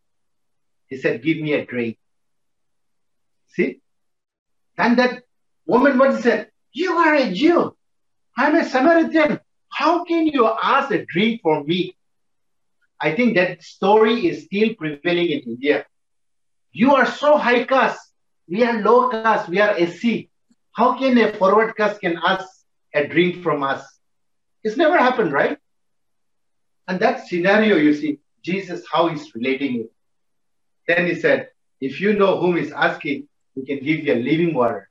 He 0.94 1.00
said, 1.00 1.24
Give 1.24 1.40
me 1.40 1.54
a 1.54 1.66
drink. 1.66 1.98
See? 3.48 3.82
And 4.78 5.00
that 5.00 5.24
woman 5.66 5.98
what 5.98 6.22
said, 6.22 6.52
You 6.72 6.94
are 6.94 7.16
a 7.16 7.34
Jew. 7.34 7.76
I'm 8.38 8.56
a 8.56 8.64
Samaritan. 8.64 9.40
How 9.72 10.06
can 10.06 10.28
you 10.28 10.48
ask 10.48 10.92
a 10.92 11.04
drink 11.04 11.42
for 11.42 11.64
me? 11.64 11.96
I 13.02 13.16
think 13.16 13.36
that 13.38 13.64
story 13.64 14.28
is 14.28 14.46
still 14.46 14.76
prevailing 14.76 15.30
in 15.32 15.40
India. 15.54 15.88
You 16.72 16.94
are 16.94 17.08
so 17.08 17.38
high 17.38 17.64
caste. 17.64 18.14
We 18.48 18.64
are 18.64 18.80
low 18.84 19.10
caste. 19.10 19.50
We 19.50 19.60
are 19.62 19.74
SC. 19.88 20.30
How 20.74 20.96
can 21.00 21.18
a 21.18 21.34
forward 21.34 21.76
caste 21.76 22.02
can 22.02 22.20
ask 22.24 22.48
a 22.94 23.08
drink 23.08 23.42
from 23.42 23.64
us? 23.64 23.82
It's 24.64 24.78
never 24.78 25.00
happened, 25.00 25.34
right? 25.34 25.58
And 26.88 27.00
that 27.00 27.28
scenario, 27.28 27.78
you 27.78 27.96
see, 27.96 28.20
Jesus, 28.44 28.86
how 28.92 29.08
he's 29.08 29.34
relating 29.34 29.82
it. 29.82 29.93
Then 30.88 31.08
he 31.08 31.16
said, 31.16 31.50
if 31.80 32.00
you 32.00 32.14
know 32.14 32.40
whom 32.40 32.58
is 32.58 32.72
asking, 32.72 33.28
we 33.56 33.66
can 33.66 33.80
give 33.80 34.06
you 34.06 34.14
a 34.14 34.16
living 34.16 34.54
water. 34.54 34.90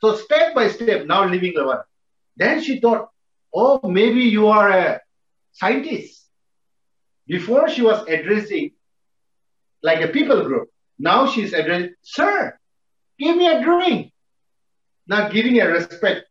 So 0.00 0.16
step 0.16 0.54
by 0.54 0.68
step, 0.68 1.06
now 1.06 1.24
living 1.24 1.54
water. 1.56 1.84
Then 2.36 2.62
she 2.62 2.80
thought, 2.80 3.08
oh, 3.52 3.80
maybe 3.88 4.20
you 4.22 4.48
are 4.48 4.70
a 4.70 5.00
scientist. 5.52 6.24
Before 7.26 7.68
she 7.68 7.82
was 7.82 8.06
addressing 8.08 8.72
like 9.82 10.00
a 10.00 10.08
people 10.08 10.44
group. 10.44 10.68
Now 10.98 11.26
she's 11.26 11.52
addressing, 11.52 11.94
sir, 12.02 12.58
give 13.18 13.36
me 13.36 13.48
a 13.48 13.62
drink. 13.62 14.12
Now 15.06 15.28
giving 15.28 15.60
a 15.60 15.68
respect 15.68 16.28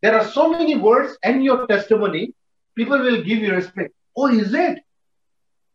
there 0.00 0.14
are 0.16 0.24
so 0.24 0.50
many 0.50 0.76
words 0.76 1.16
and 1.22 1.42
your 1.42 1.66
testimony, 1.66 2.34
people 2.76 2.98
will 2.98 3.22
give 3.22 3.38
you 3.38 3.52
respect. 3.52 3.92
Oh, 4.16 4.28
is 4.28 4.54
it? 4.54 4.78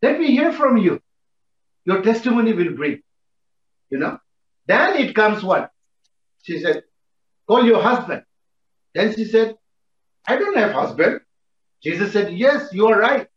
Let 0.01 0.19
me 0.19 0.27
hear 0.27 0.53
from 0.53 0.77
you. 0.77 1.01
Your 1.85 2.01
testimony 2.01 2.53
will 2.53 2.73
bring. 2.75 3.01
You 3.89 3.99
know? 3.99 4.17
Then 4.67 4.97
it 4.97 5.13
comes 5.13 5.43
what? 5.43 5.71
She 6.43 6.59
said, 6.59 6.83
call 7.47 7.65
your 7.65 7.81
husband. 7.81 8.23
Then 8.93 9.15
she 9.15 9.25
said, 9.25 9.55
I 10.27 10.37
don't 10.37 10.57
have 10.57 10.71
husband. 10.71 11.21
Jesus 11.81 12.13
said, 12.13 12.33
Yes, 12.33 12.69
you 12.71 12.87
are 12.87 12.97
right. 12.97 13.27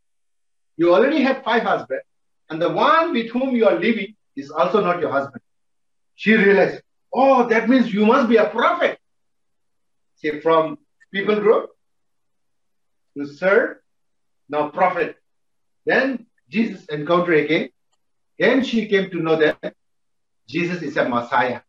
You 0.77 0.93
already 0.93 1.21
had 1.21 1.43
five 1.43 1.63
husbands, 1.63 2.03
and 2.49 2.61
the 2.61 2.69
one 2.69 3.11
with 3.11 3.29
whom 3.31 3.55
you 3.55 3.67
are 3.67 3.77
living 3.77 4.15
is 4.35 4.51
also 4.51 4.81
not 4.81 5.01
your 5.01 5.11
husband. 5.11 5.41
She 6.15 6.33
realized, 6.33 6.81
Oh, 7.13 7.47
that 7.49 7.67
means 7.67 7.93
you 7.93 8.05
must 8.05 8.29
be 8.29 8.37
a 8.37 8.49
prophet. 8.49 8.99
See, 10.17 10.39
from 10.39 10.77
people 11.13 11.39
group 11.39 11.69
to 13.17 13.27
serve, 13.27 13.77
now 14.49 14.69
prophet. 14.69 15.17
Then 15.85 16.25
Jesus 16.49 16.85
encountered 16.85 17.45
again. 17.45 17.69
Then 18.39 18.63
she 18.63 18.87
came 18.87 19.09
to 19.11 19.17
know 19.17 19.35
that 19.35 19.73
Jesus 20.47 20.81
is 20.81 20.97
a 20.97 21.07
Messiah. 21.07 21.61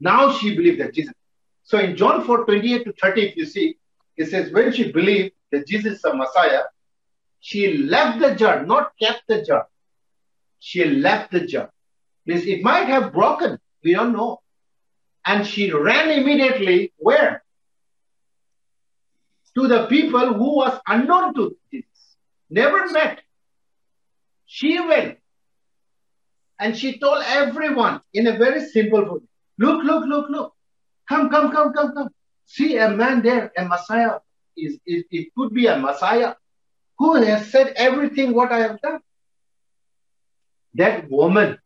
Now 0.00 0.32
she 0.32 0.54
believed 0.56 0.80
that 0.80 0.94
Jesus. 0.94 1.14
So 1.64 1.78
in 1.78 1.96
John 1.96 2.24
4 2.24 2.44
28 2.44 2.84
to 2.84 2.92
30, 3.00 3.22
if 3.28 3.36
you 3.36 3.46
see, 3.46 3.76
it 4.16 4.26
says, 4.28 4.52
when 4.52 4.72
she 4.72 4.92
believed 4.92 5.32
that 5.50 5.66
Jesus 5.66 5.98
is 5.98 6.04
a 6.04 6.14
Messiah, 6.14 6.62
she 7.40 7.78
left 7.78 8.20
the 8.20 8.34
jar, 8.34 8.64
not 8.64 8.92
kept 9.00 9.22
the 9.28 9.42
jar. 9.42 9.66
She 10.58 10.84
left 10.84 11.32
the 11.32 11.46
jar. 11.46 11.70
Means 12.26 12.46
it 12.46 12.62
might 12.62 12.86
have 12.86 13.12
broken. 13.12 13.58
We 13.82 13.94
don't 13.94 14.12
know. 14.12 14.40
And 15.24 15.46
she 15.46 15.72
ran 15.72 16.10
immediately 16.10 16.92
where? 16.98 17.42
to 19.54 19.68
the 19.68 19.86
people 19.86 20.34
who 20.34 20.56
was 20.56 20.80
unknown 20.86 21.34
to 21.34 21.56
Jesus, 21.70 22.16
never 22.48 22.90
met. 22.90 23.20
She 24.46 24.78
went 24.80 25.18
and 26.58 26.76
she 26.76 26.98
told 26.98 27.22
everyone 27.26 28.00
in 28.14 28.26
a 28.26 28.36
very 28.36 28.64
simple 28.66 29.04
way, 29.04 29.20
look, 29.58 29.84
look, 29.84 30.04
look, 30.06 30.30
look, 30.30 30.54
come, 31.08 31.30
come, 31.30 31.52
come, 31.52 31.72
come, 31.72 31.94
come. 31.94 32.10
See 32.46 32.76
a 32.78 32.90
man 32.90 33.22
there, 33.22 33.52
a 33.56 33.64
Messiah. 33.64 34.20
Is, 34.56 34.78
is 34.86 35.04
it 35.10 35.28
could 35.36 35.54
be 35.54 35.66
a 35.66 35.78
Messiah 35.78 36.34
who 36.98 37.14
has 37.14 37.50
said 37.50 37.72
everything 37.76 38.34
what 38.34 38.52
I 38.52 38.60
have 38.60 38.80
done. 38.80 39.00
That 40.74 41.10
woman, 41.10 41.58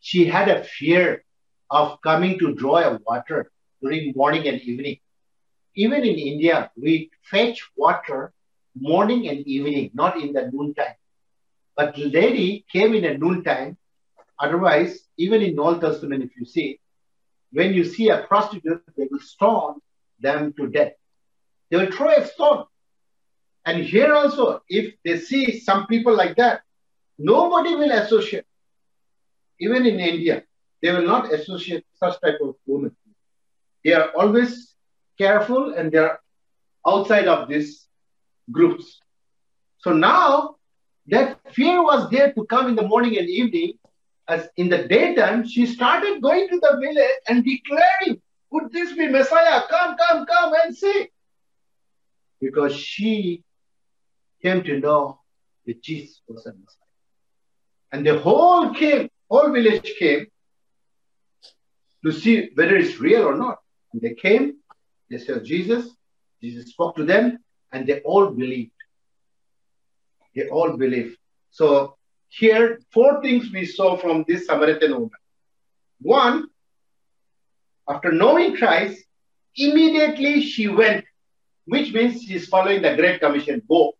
she 0.00 0.26
had 0.26 0.48
a 0.48 0.64
fear 0.64 1.24
of 1.70 2.00
coming 2.02 2.38
to 2.38 2.54
draw 2.54 2.78
a 2.78 2.98
water 3.06 3.50
during 3.82 4.12
morning 4.16 4.48
and 4.48 4.60
evening. 4.60 4.98
even 5.74 6.04
in 6.04 6.18
India, 6.18 6.70
we 6.76 7.10
fetch 7.30 7.68
water 7.76 8.32
morning 8.78 9.28
and 9.28 9.46
evening, 9.46 9.90
not 9.94 10.16
in 10.20 10.32
the 10.32 10.50
noontime. 10.52 10.94
But 11.76 11.98
lady 11.98 12.64
came 12.72 12.94
in 12.94 13.04
a 13.04 13.18
noontime. 13.18 13.76
Otherwise, 14.42 14.98
even 15.16 15.40
in 15.40 15.58
Old 15.58 15.80
Testament, 15.80 16.24
if 16.24 16.30
you 16.36 16.44
see, 16.44 16.80
when 17.52 17.72
you 17.72 17.84
see 17.84 18.08
a 18.08 18.24
prostitute, 18.26 18.82
they 18.96 19.06
will 19.08 19.20
stone 19.20 19.76
them 20.18 20.52
to 20.54 20.66
death. 20.66 20.94
They 21.70 21.76
will 21.76 21.92
throw 21.92 22.10
a 22.10 22.26
stone. 22.26 22.64
And 23.64 23.84
here 23.84 24.12
also, 24.12 24.62
if 24.68 24.94
they 25.04 25.18
see 25.20 25.60
some 25.60 25.86
people 25.86 26.14
like 26.14 26.34
that, 26.36 26.62
nobody 27.18 27.76
will 27.76 27.92
associate. 27.92 28.44
Even 29.60 29.86
in 29.86 30.00
India, 30.00 30.42
they 30.82 30.90
will 30.90 31.06
not 31.06 31.32
associate 31.32 31.84
such 31.94 32.20
type 32.20 32.38
of 32.42 32.56
women. 32.66 32.96
They 33.84 33.92
are 33.92 34.10
always 34.18 34.74
careful 35.18 35.74
and 35.74 35.92
they 35.92 35.98
are 35.98 36.18
outside 36.84 37.28
of 37.28 37.48
these 37.48 37.86
groups. 38.50 39.00
So 39.78 39.92
now 39.92 40.56
that 41.06 41.38
fear 41.52 41.80
was 41.80 42.10
there 42.10 42.32
to 42.32 42.44
come 42.46 42.66
in 42.68 42.74
the 42.74 42.88
morning 42.88 43.16
and 43.18 43.28
evening. 43.28 43.74
As 44.28 44.48
in 44.56 44.68
the 44.68 44.86
daytime, 44.86 45.46
she 45.46 45.66
started 45.66 46.22
going 46.22 46.48
to 46.48 46.60
the 46.60 46.78
village 46.80 47.16
and 47.28 47.44
declaring, 47.44 48.20
Could 48.52 48.72
this 48.72 48.92
be 48.92 49.08
Messiah? 49.08 49.62
Come, 49.68 49.96
come, 49.96 50.26
come 50.26 50.52
and 50.64 50.76
see. 50.76 51.08
Because 52.40 52.74
she 52.74 53.42
came 54.42 54.62
to 54.64 54.78
know 54.78 55.20
that 55.66 55.82
Jesus 55.82 56.22
was 56.28 56.46
a 56.46 56.50
Messiah. 56.50 56.92
And 57.92 58.06
the 58.06 58.18
whole 58.18 58.72
came, 58.74 59.08
whole 59.30 59.52
village 59.52 59.92
came 59.98 60.26
to 62.04 62.12
see 62.12 62.50
whether 62.54 62.76
it's 62.76 62.98
real 63.00 63.22
or 63.22 63.36
not. 63.36 63.58
And 63.92 64.00
they 64.00 64.14
came, 64.14 64.56
they 65.10 65.18
saw 65.18 65.38
Jesus, 65.38 65.88
Jesus 66.40 66.70
spoke 66.70 66.96
to 66.96 67.04
them, 67.04 67.38
and 67.70 67.86
they 67.86 68.00
all 68.00 68.30
believed. 68.30 68.72
They 70.34 70.48
all 70.48 70.76
believed. 70.76 71.16
So 71.50 71.96
here, 72.32 72.80
four 72.90 73.20
things 73.20 73.50
we 73.52 73.66
saw 73.66 73.96
from 73.96 74.24
this 74.26 74.46
Samaritan 74.46 74.92
woman. 74.92 75.10
One, 76.00 76.46
after 77.86 78.10
knowing 78.10 78.56
Christ, 78.56 79.04
immediately 79.54 80.40
she 80.40 80.66
went, 80.68 81.04
which 81.66 81.92
means 81.92 82.22
she's 82.22 82.48
following 82.48 82.80
the 82.80 82.96
Great 82.96 83.20
Commission. 83.20 83.60
Go. 83.68 83.92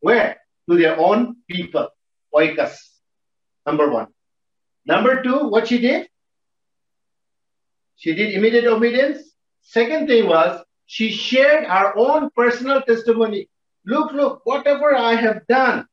Where? 0.00 0.38
To 0.68 0.76
their 0.76 0.98
own 0.98 1.36
people. 1.48 1.88
Oikos. 2.34 2.74
Number 3.64 3.88
one. 3.88 4.08
Number 4.84 5.22
two, 5.22 5.48
what 5.48 5.68
she 5.68 5.78
did? 5.78 6.08
She 7.94 8.12
did 8.12 8.34
immediate 8.34 8.66
obedience. 8.66 9.20
Second 9.60 10.08
thing 10.08 10.26
was 10.26 10.60
she 10.86 11.12
shared 11.12 11.64
her 11.64 11.96
own 11.96 12.30
personal 12.34 12.82
testimony. 12.82 13.48
Look, 13.86 14.12
look, 14.12 14.40
whatever 14.44 14.96
I 14.96 15.14
have 15.14 15.46
done 15.46 15.86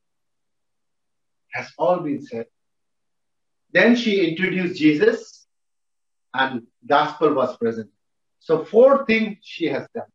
has 1.54 1.72
all 1.78 2.00
been 2.00 2.22
said. 2.22 2.46
Then 3.72 3.96
she 3.96 4.28
introduced 4.28 4.80
Jesus 4.80 5.46
and 6.34 6.64
gospel 6.88 7.34
was 7.34 7.56
present. 7.58 7.90
So 8.40 8.66
four 8.66 9.06
things 9.06 9.38
she 9.42 9.68
has 9.68 9.88
done. 9.94 10.08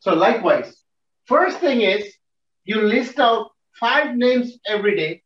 So 0.00 0.14
likewise, 0.14 0.74
first 1.26 1.58
thing 1.58 1.80
is 1.80 2.12
you 2.64 2.80
list 2.80 3.18
out 3.18 3.50
five 3.78 4.16
names 4.16 4.58
every 4.66 4.96
day, 4.96 5.22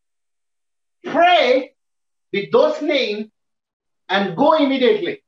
pray 1.05 1.73
with 2.33 2.51
those 2.51 2.81
names 2.81 3.27
and 4.09 4.35
go 4.35 4.53
immediately. 4.53 5.23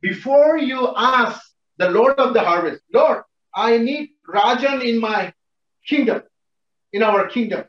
Before 0.00 0.56
you 0.56 0.92
ask 0.96 1.40
the 1.78 1.90
Lord 1.90 2.18
of 2.18 2.34
the 2.34 2.40
harvest, 2.40 2.82
Lord, 2.92 3.22
I 3.54 3.78
need 3.78 4.10
Rajan 4.28 4.84
in 4.84 5.00
my 5.00 5.32
kingdom, 5.86 6.22
in 6.92 7.02
our 7.02 7.28
kingdom. 7.28 7.64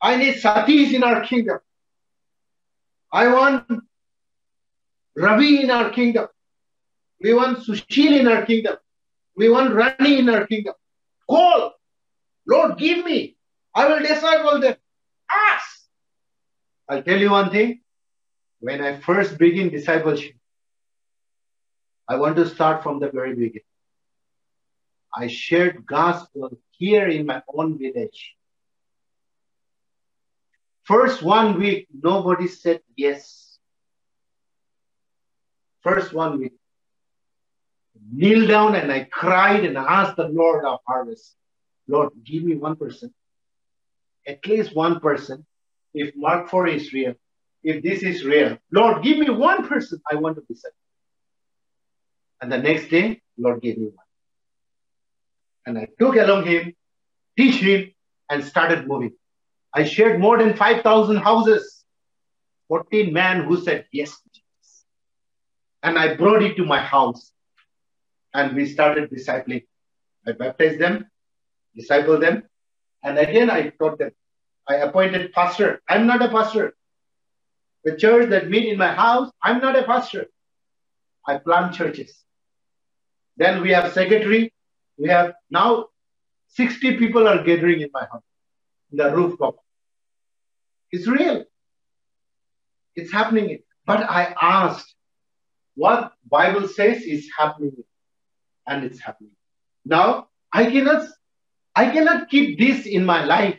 I 0.00 0.16
need 0.16 0.38
Satis 0.38 0.92
in 0.94 1.02
our 1.02 1.22
kingdom. 1.24 1.58
I 3.12 3.32
want 3.32 3.66
Ravi 5.16 5.62
in 5.62 5.70
our 5.70 5.90
kingdom. 5.90 6.28
We 7.20 7.34
want 7.34 7.58
Sushil 7.58 8.20
in 8.20 8.28
our 8.28 8.46
kingdom. 8.46 8.76
We 9.36 9.48
want 9.48 9.74
Rani 9.74 10.18
in 10.18 10.28
our 10.28 10.46
kingdom. 10.46 10.74
Call. 11.28 11.72
Lord, 12.46 12.78
give 12.78 13.04
me. 13.04 13.36
I 13.74 13.88
will 13.88 14.00
disciple 14.00 14.60
them. 14.60 14.76
Ask. 15.30 15.80
I'll 16.88 17.02
tell 17.02 17.18
you 17.18 17.30
one 17.30 17.50
thing. 17.50 17.80
When 18.60 18.82
I 18.82 18.98
first 19.00 19.38
begin 19.38 19.70
discipleship, 19.70 20.34
I 22.08 22.16
want 22.16 22.36
to 22.36 22.48
start 22.48 22.82
from 22.82 22.98
the 22.98 23.10
very 23.10 23.34
beginning. 23.34 23.62
I 25.14 25.26
shared 25.28 25.86
gospel 25.86 26.58
here 26.70 27.08
in 27.08 27.26
my 27.26 27.42
own 27.54 27.78
village. 27.78 28.34
First 30.88 31.22
one 31.22 31.58
week, 31.58 31.86
nobody 31.92 32.48
said 32.48 32.80
yes. 32.96 33.58
First 35.82 36.14
one 36.14 36.38
week. 36.38 36.54
Kneel 38.10 38.46
down 38.46 38.74
and 38.74 38.90
I 38.90 39.04
cried 39.04 39.66
and 39.66 39.76
asked 39.76 40.16
the 40.16 40.28
Lord 40.28 40.64
of 40.64 40.78
harvest, 40.86 41.36
Lord, 41.88 42.12
give 42.24 42.42
me 42.42 42.54
one 42.54 42.74
person. 42.76 43.12
At 44.26 44.46
least 44.46 44.74
one 44.74 44.98
person. 45.00 45.44
If 45.92 46.16
Mark 46.16 46.48
4 46.48 46.68
is 46.68 46.90
real, 46.94 47.14
if 47.62 47.82
this 47.82 48.02
is 48.02 48.24
real, 48.24 48.56
Lord, 48.72 49.02
give 49.02 49.18
me 49.18 49.28
one 49.28 49.68
person 49.68 50.00
I 50.10 50.14
want 50.14 50.36
to 50.36 50.42
be 50.48 50.54
saved. 50.54 50.74
And 52.40 52.50
the 52.50 52.58
next 52.58 52.88
day, 52.88 53.20
Lord 53.36 53.60
gave 53.60 53.76
me 53.76 53.88
one. 53.88 54.06
And 55.66 55.76
I 55.76 55.88
took 56.00 56.16
along 56.16 56.46
him, 56.46 56.72
teach 57.36 57.56
him, 57.56 57.92
and 58.30 58.42
started 58.42 58.88
moving. 58.88 59.12
I 59.78 59.84
shared 59.84 60.18
more 60.18 60.36
than 60.38 60.56
5,000 60.56 61.18
houses. 61.18 61.84
14 62.66 63.12
men 63.12 63.44
who 63.44 63.60
said 63.62 63.86
yes 63.92 64.10
Jesus. 64.34 64.84
And 65.84 65.96
I 65.96 66.16
brought 66.16 66.42
it 66.42 66.56
to 66.56 66.64
my 66.64 66.80
house. 66.80 67.30
And 68.34 68.56
we 68.56 68.66
started 68.66 69.08
discipling. 69.08 69.66
I 70.26 70.32
baptized 70.32 70.80
them, 70.80 71.06
discipled 71.78 72.22
them. 72.22 72.42
And 73.04 73.18
again, 73.18 73.50
I 73.50 73.68
taught 73.68 73.98
them. 74.00 74.10
I 74.68 74.74
appointed 74.86 75.32
pastor. 75.32 75.80
I'm 75.88 76.08
not 76.08 76.22
a 76.22 76.28
pastor. 76.28 76.74
The 77.84 77.94
church 77.96 78.30
that 78.30 78.50
meet 78.50 78.68
in 78.68 78.78
my 78.78 78.92
house, 78.92 79.30
I'm 79.40 79.60
not 79.60 79.78
a 79.78 79.84
pastor. 79.84 80.26
I 81.24 81.38
plant 81.38 81.76
churches. 81.76 82.12
Then 83.36 83.62
we 83.62 83.70
have 83.70 83.92
secretary. 83.92 84.52
We 84.98 85.08
have 85.08 85.34
now 85.50 85.86
60 86.48 86.96
people 86.96 87.28
are 87.28 87.44
gathering 87.44 87.80
in 87.80 87.90
my 87.94 88.06
house, 88.10 88.26
in 88.90 88.98
the 88.98 89.14
rooftop. 89.14 89.54
It's 90.90 91.06
real. 91.06 91.44
It's 92.94 93.12
happening. 93.12 93.60
But 93.86 94.08
I 94.08 94.34
asked 94.40 94.94
what 95.74 96.12
Bible 96.28 96.68
says 96.68 97.02
is 97.02 97.28
happening. 97.36 97.84
And 98.66 98.84
it's 98.84 99.00
happening. 99.00 99.32
Now 99.84 100.28
I 100.52 100.70
cannot 100.70 101.08
I 101.74 101.90
cannot 101.90 102.28
keep 102.28 102.58
this 102.58 102.86
in 102.86 103.04
my 103.04 103.24
life. 103.24 103.58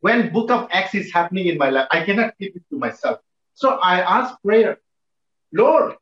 When 0.00 0.32
book 0.32 0.50
of 0.50 0.68
Acts 0.70 0.94
is 0.94 1.12
happening 1.12 1.46
in 1.46 1.58
my 1.58 1.68
life, 1.68 1.88
I 1.90 2.04
cannot 2.04 2.38
keep 2.38 2.56
it 2.56 2.62
to 2.70 2.78
myself. 2.78 3.18
So 3.54 3.70
I 3.70 4.00
ask 4.00 4.40
prayer, 4.42 4.78
Lord, 5.52 5.96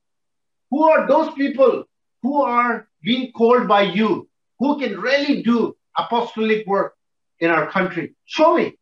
who 0.71 0.89
are 0.89 1.09
those 1.09 1.33
people 1.35 1.85
who 2.23 2.43
are 2.43 2.89
being 3.03 3.33
called 3.33 3.67
by 3.67 3.83
you, 3.83 4.29
who 4.61 4.79
can 4.79 5.01
really 5.01 5.43
do 5.43 5.77
apostolic 5.97 6.67
work 6.67 6.95
in 7.41 7.51
our 7.51 7.69
country? 7.71 8.15
Show 8.27 8.57
me. 8.57 8.78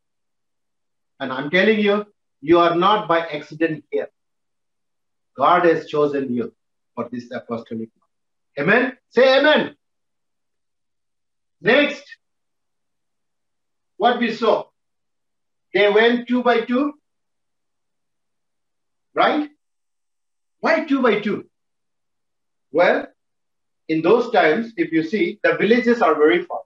And 1.19 1.33
I'm 1.33 1.51
telling 1.51 1.81
you, 1.81 2.07
you 2.41 2.59
are 2.59 2.75
not 2.75 3.09
by 3.09 3.21
accident 3.21 3.85
here. 3.91 4.09
God 5.37 5.65
has 5.65 5.87
chosen 5.87 6.33
you 6.33 6.53
for 6.95 7.09
this 7.11 7.31
apostolic 7.33 7.91
work. 7.99 8.11
Amen? 8.59 8.97
Say 9.11 9.39
amen. 9.39 9.77
Next, 11.61 12.05
what 13.97 14.19
we 14.19 14.33
saw. 14.33 14.65
They 15.75 15.91
went 15.91 16.29
two 16.29 16.43
by 16.43 16.61
two. 16.63 16.95
Right? 19.15 19.49
Why 20.61 20.85
two 20.85 21.03
by 21.03 21.21
two? 21.21 21.47
Well, 22.73 23.07
in 23.89 24.03
those 24.03 24.31
times, 24.31 24.73
if 24.77 24.93
you 24.93 25.03
see, 25.03 25.39
the 25.43 25.57
villages 25.57 26.03
are 26.03 26.15
very 26.15 26.43
far. 26.43 26.61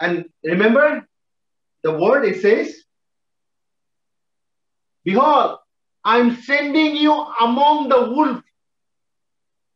And 0.00 0.26
remember 0.42 1.06
the 1.82 1.92
word 1.92 2.24
it 2.24 2.40
says, 2.40 2.74
Behold, 5.04 5.58
I'm 6.04 6.36
sending 6.42 6.96
you 6.96 7.12
among 7.12 7.88
the 7.88 8.10
wolves. 8.10 8.42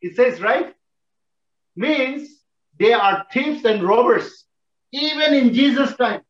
It 0.01 0.17
says, 0.17 0.41
right? 0.41 0.75
Means 1.77 2.29
they 2.79 2.93
are 2.93 3.27
thieves 3.33 3.65
and 3.65 3.83
robbers, 3.83 4.45
even 4.93 5.35
in 5.35 5.55
Jesus' 5.55 5.95
time. 5.97 6.23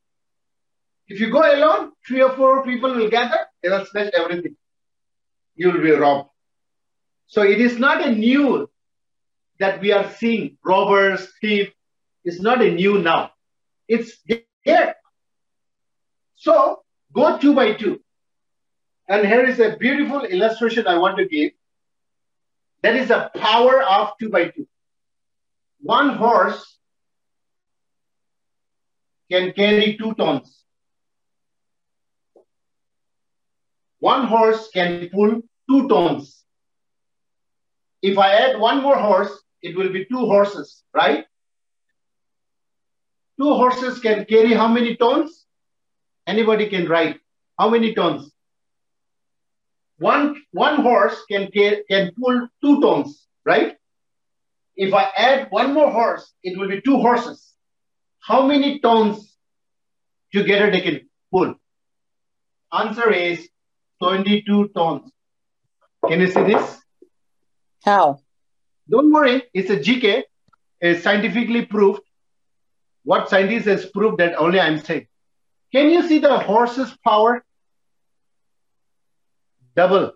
If 1.08 1.18
you 1.20 1.30
go 1.30 1.40
alone, 1.40 1.92
three 2.06 2.22
or 2.22 2.32
four 2.32 2.64
people 2.64 2.94
will 2.94 3.10
gather, 3.10 3.40
they 3.62 3.68
will 3.68 3.86
snatch 3.86 4.12
everything. 4.14 4.56
You 5.56 5.72
will 5.72 5.82
be 5.82 5.90
robbed. 5.90 6.30
So 7.26 7.42
it 7.42 7.60
is 7.60 7.78
not 7.78 8.06
a 8.06 8.12
new 8.12 8.70
that 9.60 9.80
we 9.80 9.92
are 9.92 10.10
seeing, 10.12 10.56
robbers, 10.64 11.32
thieves. 11.40 11.70
It's 12.24 12.40
not 12.40 12.60
a 12.60 12.70
new 12.70 12.98
now. 12.98 13.30
It's 13.88 14.18
there. 14.64 14.96
So 16.40 16.82
go 17.12 17.36
two 17.36 17.54
by 17.54 17.74
two. 17.74 18.00
And 19.06 19.26
here 19.26 19.44
is 19.44 19.60
a 19.60 19.76
beautiful 19.76 20.22
illustration 20.22 20.86
I 20.86 20.96
want 20.96 21.18
to 21.18 21.28
give. 21.28 21.52
That 22.82 22.96
is 22.96 23.08
the 23.08 23.30
power 23.34 23.82
of 23.82 24.12
two 24.18 24.30
by 24.30 24.48
two. 24.48 24.66
One 25.82 26.16
horse 26.16 26.78
can 29.30 29.52
carry 29.52 29.98
two 29.98 30.14
tons. 30.14 30.64
One 33.98 34.26
horse 34.26 34.70
can 34.72 35.10
pull 35.12 35.42
two 35.68 35.88
tons. 35.88 36.42
If 38.00 38.16
I 38.16 38.32
add 38.32 38.58
one 38.58 38.82
more 38.82 38.96
horse, 38.96 39.32
it 39.60 39.76
will 39.76 39.92
be 39.92 40.06
two 40.06 40.24
horses, 40.24 40.84
right? 40.94 41.26
Two 43.38 43.52
horses 43.52 44.00
can 44.00 44.24
carry 44.24 44.54
how 44.54 44.68
many 44.68 44.96
tons? 44.96 45.44
Anybody 46.30 46.68
can 46.68 46.86
write. 46.88 47.18
How 47.58 47.68
many 47.70 47.92
tons? 47.92 48.30
One, 49.98 50.40
one 50.52 50.76
horse 50.80 51.16
can, 51.28 51.50
can 51.50 52.12
pull 52.16 52.48
two 52.62 52.80
tons, 52.80 53.26
right? 53.44 53.74
If 54.76 54.94
I 54.94 55.10
add 55.16 55.48
one 55.50 55.74
more 55.74 55.90
horse, 55.90 56.32
it 56.44 56.56
will 56.56 56.68
be 56.68 56.80
two 56.82 56.98
horses. 56.98 57.52
How 58.20 58.46
many 58.46 58.78
tons 58.78 59.36
together 60.32 60.70
they 60.70 60.80
can 60.82 61.00
pull? 61.32 61.56
Answer 62.72 63.12
is 63.12 63.48
22 64.00 64.68
tons. 64.68 65.10
Can 66.06 66.20
you 66.20 66.28
see 66.28 66.44
this? 66.44 66.78
How? 67.84 68.20
Don't 68.88 69.12
worry, 69.12 69.42
it's 69.52 69.70
a 69.70 69.76
GK. 69.76 70.22
It's 70.80 71.02
scientifically 71.02 71.66
proved. 71.66 72.02
What 73.02 73.28
scientists 73.28 73.66
has 73.66 73.86
proved 73.86 74.18
that 74.18 74.36
only 74.36 74.60
I'm 74.60 74.78
saying. 74.78 75.08
Can 75.72 75.90
you 75.90 76.06
see 76.08 76.18
the 76.18 76.38
horse's 76.38 76.96
power? 77.04 77.44
Double. 79.76 80.12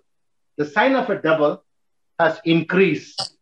The 0.57 0.67
sign 0.67 0.95
of 0.95 1.09
a 1.11 1.21
double 1.21 1.65
has 2.19 2.41
increased. 2.45 3.37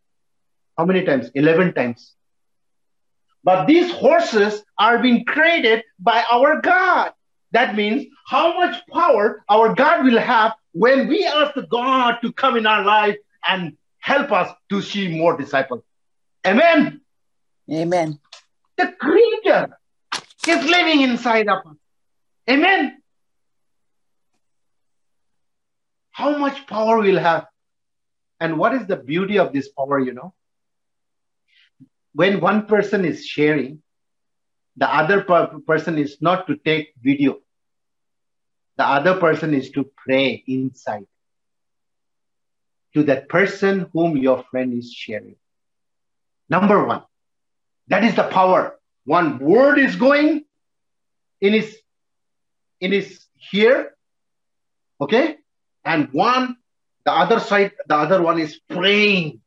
How 0.76 0.84
many 0.84 1.04
times? 1.04 1.30
11 1.34 1.74
times. 1.74 2.14
But 3.44 3.66
these 3.66 3.90
horses 3.92 4.62
are 4.78 4.98
being 4.98 5.24
created 5.24 5.84
by 5.98 6.24
our 6.30 6.60
God. 6.60 7.12
That 7.50 7.74
means 7.74 8.06
how 8.26 8.58
much 8.58 8.82
power 8.90 9.44
our 9.48 9.74
God 9.74 10.04
will 10.04 10.18
have 10.18 10.54
when 10.72 11.08
we 11.08 11.26
ask 11.26 11.54
the 11.54 11.66
God 11.66 12.18
to 12.22 12.32
come 12.32 12.56
in 12.56 12.66
our 12.66 12.84
life 12.84 13.16
and 13.46 13.76
help 13.98 14.32
us 14.32 14.50
to 14.70 14.80
see 14.80 15.08
more 15.08 15.36
disciples. 15.36 15.82
Amen. 16.46 17.00
Amen. 17.70 18.18
The 18.76 18.94
Creator 18.98 19.78
is 20.48 20.64
living 20.64 21.02
inside 21.02 21.48
of 21.48 21.58
us. 21.66 21.76
Amen. 22.48 23.02
How 26.10 26.36
much 26.36 26.66
power 26.66 26.98
we'll 26.98 27.18
have. 27.18 27.46
And 28.40 28.58
what 28.58 28.74
is 28.74 28.86
the 28.86 28.96
beauty 28.96 29.38
of 29.38 29.52
this 29.52 29.68
power, 29.68 29.98
you 29.98 30.12
know? 30.12 30.34
When 32.12 32.40
one 32.40 32.66
person 32.66 33.04
is 33.04 33.24
sharing, 33.24 33.82
the 34.76 34.92
other 34.92 35.22
per- 35.22 35.60
person 35.66 35.98
is 35.98 36.18
not 36.20 36.46
to 36.48 36.56
take 36.56 36.92
video. 37.00 37.38
The 38.76 38.84
other 38.84 39.18
person 39.20 39.54
is 39.54 39.70
to 39.70 39.90
pray 39.96 40.42
inside 40.46 41.06
to 42.94 43.02
that 43.04 43.28
person 43.28 43.86
whom 43.92 44.16
your 44.16 44.44
friend 44.50 44.74
is 44.74 44.92
sharing. 44.92 45.36
Number 46.48 46.84
one, 46.84 47.02
that 47.88 48.04
is 48.04 48.14
the 48.14 48.24
power. 48.24 48.78
One 49.04 49.38
word 49.38 49.78
is 49.78 49.96
going 49.96 50.44
in 51.40 51.52
his 51.52 51.76
in 52.82 52.92
his 52.92 53.24
here, 53.36 53.94
okay, 55.00 55.36
and 55.84 56.08
one 56.12 56.56
the 57.04 57.12
other 57.12 57.40
side, 57.40 57.72
the 57.86 57.96
other 57.96 58.22
one 58.22 58.38
is 58.38 58.60
praying 58.68 59.40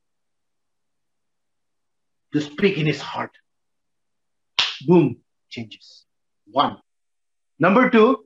to 2.33 2.41
speak 2.41 2.77
in 2.77 2.85
his 2.85 3.01
heart. 3.01 3.31
Boom, 4.85 5.17
changes. 5.49 6.05
One. 6.51 6.77
Number 7.59 7.89
two, 7.89 8.25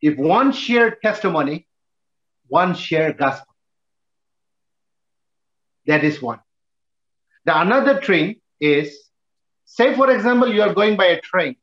if 0.00 0.16
one 0.16 0.52
share 0.52 0.96
testimony, 1.02 1.66
one 2.46 2.74
share 2.74 3.12
gospel. 3.12 3.52
That 5.86 6.04
is 6.04 6.22
one. 6.22 6.38
The 7.44 7.60
another 7.60 7.98
train 8.00 8.40
is, 8.60 8.96
say 9.64 9.96
for 9.96 10.10
example, 10.10 10.52
you 10.52 10.62
are 10.62 10.74
going 10.74 10.96
by 10.96 11.06
a 11.06 11.20
train 11.20 11.56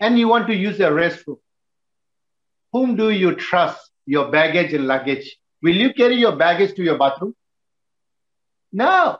and 0.00 0.18
you 0.18 0.28
want 0.28 0.46
to 0.48 0.54
use 0.54 0.80
a 0.80 0.90
restroom. 0.90 1.38
Whom 2.72 2.96
do 2.96 3.10
you 3.10 3.34
trust 3.34 3.90
your 4.06 4.30
baggage 4.30 4.72
and 4.72 4.86
luggage? 4.86 5.36
Will 5.62 5.76
you 5.76 5.92
carry 5.94 6.16
your 6.16 6.36
baggage 6.36 6.74
to 6.76 6.82
your 6.82 6.98
bathroom? 6.98 7.34
No. 8.72 9.18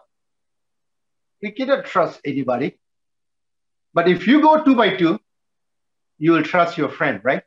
We 1.42 1.52
cannot 1.52 1.84
trust 1.84 2.20
anybody. 2.24 2.78
But 3.92 4.08
if 4.08 4.26
you 4.26 4.40
go 4.42 4.62
two 4.64 4.74
by 4.74 4.96
two, 4.96 5.20
you 6.18 6.32
will 6.32 6.42
trust 6.42 6.76
your 6.76 6.88
friend, 6.88 7.20
right? 7.22 7.42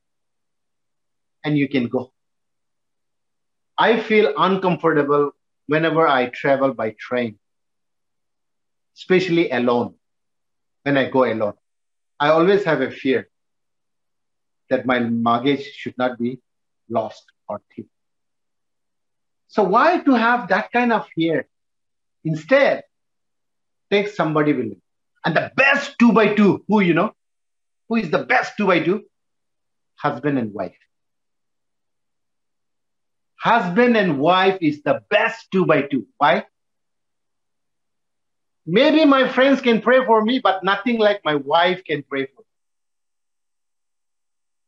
And 1.44 1.58
you 1.58 1.68
can 1.68 1.88
go. 1.88 2.14
I 3.78 4.00
feel 4.00 4.34
uncomfortable 4.38 5.32
whenever 5.68 6.08
I 6.08 6.28
travel 6.28 6.74
by 6.74 6.96
train, 6.98 7.38
especially 8.96 9.50
alone, 9.52 9.96
when 10.84 10.98
I 10.98 11.10
go 11.10 11.26
alone. 11.26 11.54
I 12.20 12.30
always 12.30 12.64
have 12.64 12.82
a 12.82 12.92
fear 12.92 13.30
that 14.70 14.86
my 14.86 15.00
luggage 15.00 15.64
should 15.74 15.98
not 15.98 16.18
be 16.18 16.40
lost 16.90 17.24
or 17.48 17.62
thief. 17.76 17.86
So 19.48 19.64
why 19.64 20.00
to 20.00 20.14
have 20.14 20.50
that 20.50 20.72
kind 20.72 20.92
of 20.92 21.08
fear? 21.16 21.48
Instead, 22.24 22.84
take 23.90 24.10
somebody 24.10 24.54
with 24.54 24.66
you. 24.66 24.82
And 25.24 25.36
the 25.36 25.52
best 25.56 25.98
two 26.00 26.12
by 26.12 26.34
two, 26.34 26.64
who 26.68 26.82
you 26.82 26.94
know? 26.94 27.14
Who 27.90 27.96
is 27.96 28.12
the 28.12 28.20
best 28.20 28.58
two 28.58 28.68
by 28.68 28.82
two? 28.82 29.06
Husband 29.96 30.38
and 30.38 30.54
wife. 30.54 30.78
Husband 33.40 33.96
and 33.96 34.20
wife 34.20 34.58
is 34.62 34.82
the 34.84 35.02
best 35.10 35.48
two 35.52 35.66
by 35.66 35.84
two. 35.84 36.08
Why? 36.18 36.46
Maybe 38.70 39.06
my 39.06 39.30
friends 39.30 39.62
can 39.62 39.82
pray 39.82 40.06
for 40.06 40.22
me, 40.22 40.40
but 40.40 40.62
nothing 40.62 41.00
like 41.00 41.22
my 41.24 41.36
wife 41.36 41.86
can 41.86 42.04
pray 42.04 42.26
for 42.26 42.42
me. 42.42 42.46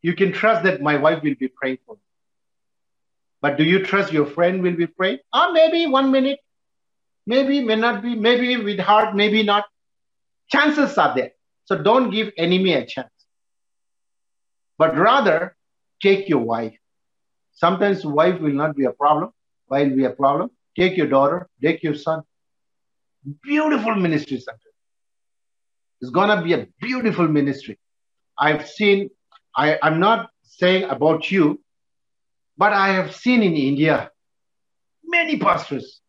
You 0.01 0.15
can 0.15 0.31
trust 0.31 0.63
that 0.63 0.81
my 0.81 0.95
wife 0.95 1.21
will 1.21 1.35
be 1.35 1.49
praying 1.49 1.79
for 1.85 1.95
me. 1.95 2.01
But 3.41 3.57
do 3.57 3.65
you 3.65 3.83
trust 3.83 4.13
your 4.13 4.25
friend 4.25 4.63
will 4.63 4.75
be 4.75 4.87
praying? 4.87 5.19
Ah, 5.33 5.49
maybe 5.51 5.85
one 5.85 6.11
minute. 6.11 6.39
Maybe, 7.27 7.61
may 7.61 7.75
not 7.75 8.01
be. 8.01 8.15
Maybe 8.15 8.55
with 8.57 8.79
heart, 8.79 9.15
maybe 9.15 9.43
not. 9.43 9.65
Chances 10.49 10.97
are 10.97 11.13
there. 11.13 11.31
So 11.65 11.77
don't 11.77 12.09
give 12.09 12.31
enemy 12.37 12.73
a 12.73 12.85
chance. 12.85 13.11
But 14.77 14.97
rather, 14.97 15.55
take 16.01 16.29
your 16.29 16.39
wife. 16.39 16.77
Sometimes 17.51 18.05
wife 18.05 18.39
will 18.39 18.53
not 18.53 18.77
be 18.77 18.85
a 18.85 18.91
problem. 18.91 19.31
Why 19.67 19.83
will 19.83 19.95
be 19.97 20.05
a 20.05 20.09
problem? 20.09 20.51
Take 20.77 20.95
your 20.95 21.07
daughter, 21.07 21.49
take 21.61 21.83
your 21.83 21.95
son. 21.95 22.23
Beautiful 23.43 23.95
ministry 23.95 24.39
center. 24.39 24.59
It's 26.01 26.11
gonna 26.11 26.41
be 26.41 26.53
a 26.53 26.67
beautiful 26.79 27.27
ministry. 27.27 27.77
I've 28.37 28.67
seen, 28.67 29.09
I, 29.55 29.77
I'm 29.83 29.99
not 29.99 30.29
saying 30.43 30.85
about 30.85 31.29
you, 31.29 31.61
but 32.57 32.73
I 32.73 32.89
have 32.89 33.15
seen 33.15 33.43
in 33.43 33.53
India 33.55 34.11
many 35.03 35.37
pastors, 35.37 36.01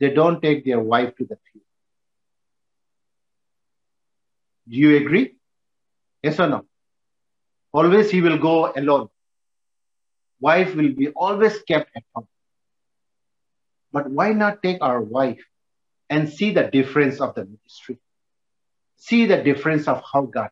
they 0.00 0.10
don't 0.10 0.42
take 0.42 0.64
their 0.64 0.80
wife 0.80 1.14
to 1.16 1.24
the 1.24 1.36
field. 1.36 1.64
Do 4.68 4.76
you 4.76 4.96
agree? 4.96 5.36
Yes 6.22 6.38
or 6.40 6.48
no? 6.48 6.66
Always 7.72 8.10
he 8.10 8.20
will 8.20 8.38
go 8.38 8.72
alone. 8.76 9.08
Wife 10.40 10.74
will 10.74 10.92
be 10.92 11.08
always 11.08 11.62
kept 11.62 11.90
at 11.96 12.02
home. 12.14 12.26
But 13.92 14.10
why 14.10 14.32
not 14.32 14.62
take 14.62 14.78
our 14.82 15.00
wife 15.00 15.42
and 16.12 16.28
see 16.28 16.52
the 16.52 16.64
difference 16.64 17.20
of 17.20 17.34
the 17.34 17.44
ministry? 17.44 17.98
See 18.96 19.26
the 19.26 19.38
difference 19.42 19.88
of 19.88 20.02
how 20.12 20.22
God. 20.36 20.50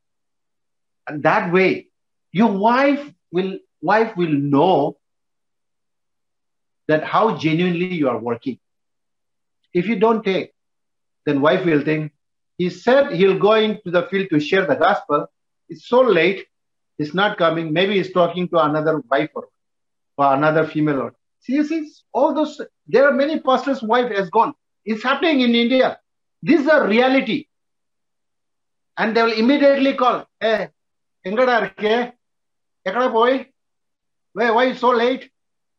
And 1.07 1.23
that 1.25 1.53
way, 1.53 1.89
your 2.33 2.53
wife 2.53 3.03
will 3.31 3.59
wife 3.83 4.17
will 4.17 4.37
know 4.55 4.97
that 6.89 7.05
how 7.05 7.37
genuinely 7.37 7.95
you 7.95 8.09
are 8.09 8.19
working. 8.19 8.59
If 9.73 9.87
you 9.87 9.97
don't 10.05 10.25
take, 10.25 10.53
then 11.27 11.41
wife 11.41 11.65
will 11.65 11.83
think, 11.83 12.13
he 12.59 12.71
said 12.71 13.13
he'll 13.13 13.39
go 13.39 13.55
into 13.55 13.91
the 13.97 14.03
field 14.11 14.29
to 14.31 14.41
share 14.41 14.67
the 14.67 14.75
gospel. 14.75 15.27
It's 15.69 15.87
so 15.87 16.01
late, 16.01 16.47
he's 16.99 17.15
not 17.15 17.39
coming. 17.39 17.73
Maybe 17.73 17.97
he's 17.99 18.13
talking 18.13 18.49
to 18.49 18.59
another 18.65 19.01
wife 19.11 19.31
or, 19.35 19.49
or 20.19 20.35
another 20.35 20.67
female. 20.67 21.01
Or, 21.01 21.15
See, 21.41 21.55
you 21.55 21.65
see, 21.65 21.91
all 22.13 22.35
those, 22.35 22.61
there 22.87 23.07
are 23.09 23.13
many 23.13 23.41
pastors' 23.41 23.83
wife 23.83 24.11
has 24.17 24.29
gone. 24.31 24.55
It's 24.85 25.03
happening 25.03 25.41
in 25.41 25.55
India. 25.55 25.99
This 26.43 26.61
is 26.61 26.67
a 26.67 26.87
reality. 26.87 27.47
And 28.97 29.17
they 29.17 29.23
will 29.23 29.33
immediately 29.33 29.95
call, 29.95 30.27
hey, 30.41 30.69
Engada 31.27 31.61
Arke, 31.61 32.13
Ekada 32.87 33.13
boy, 33.13 33.47
why, 34.33 34.51
why 34.51 34.65
you 34.65 34.75
so 34.75 34.91
late? 34.91 35.31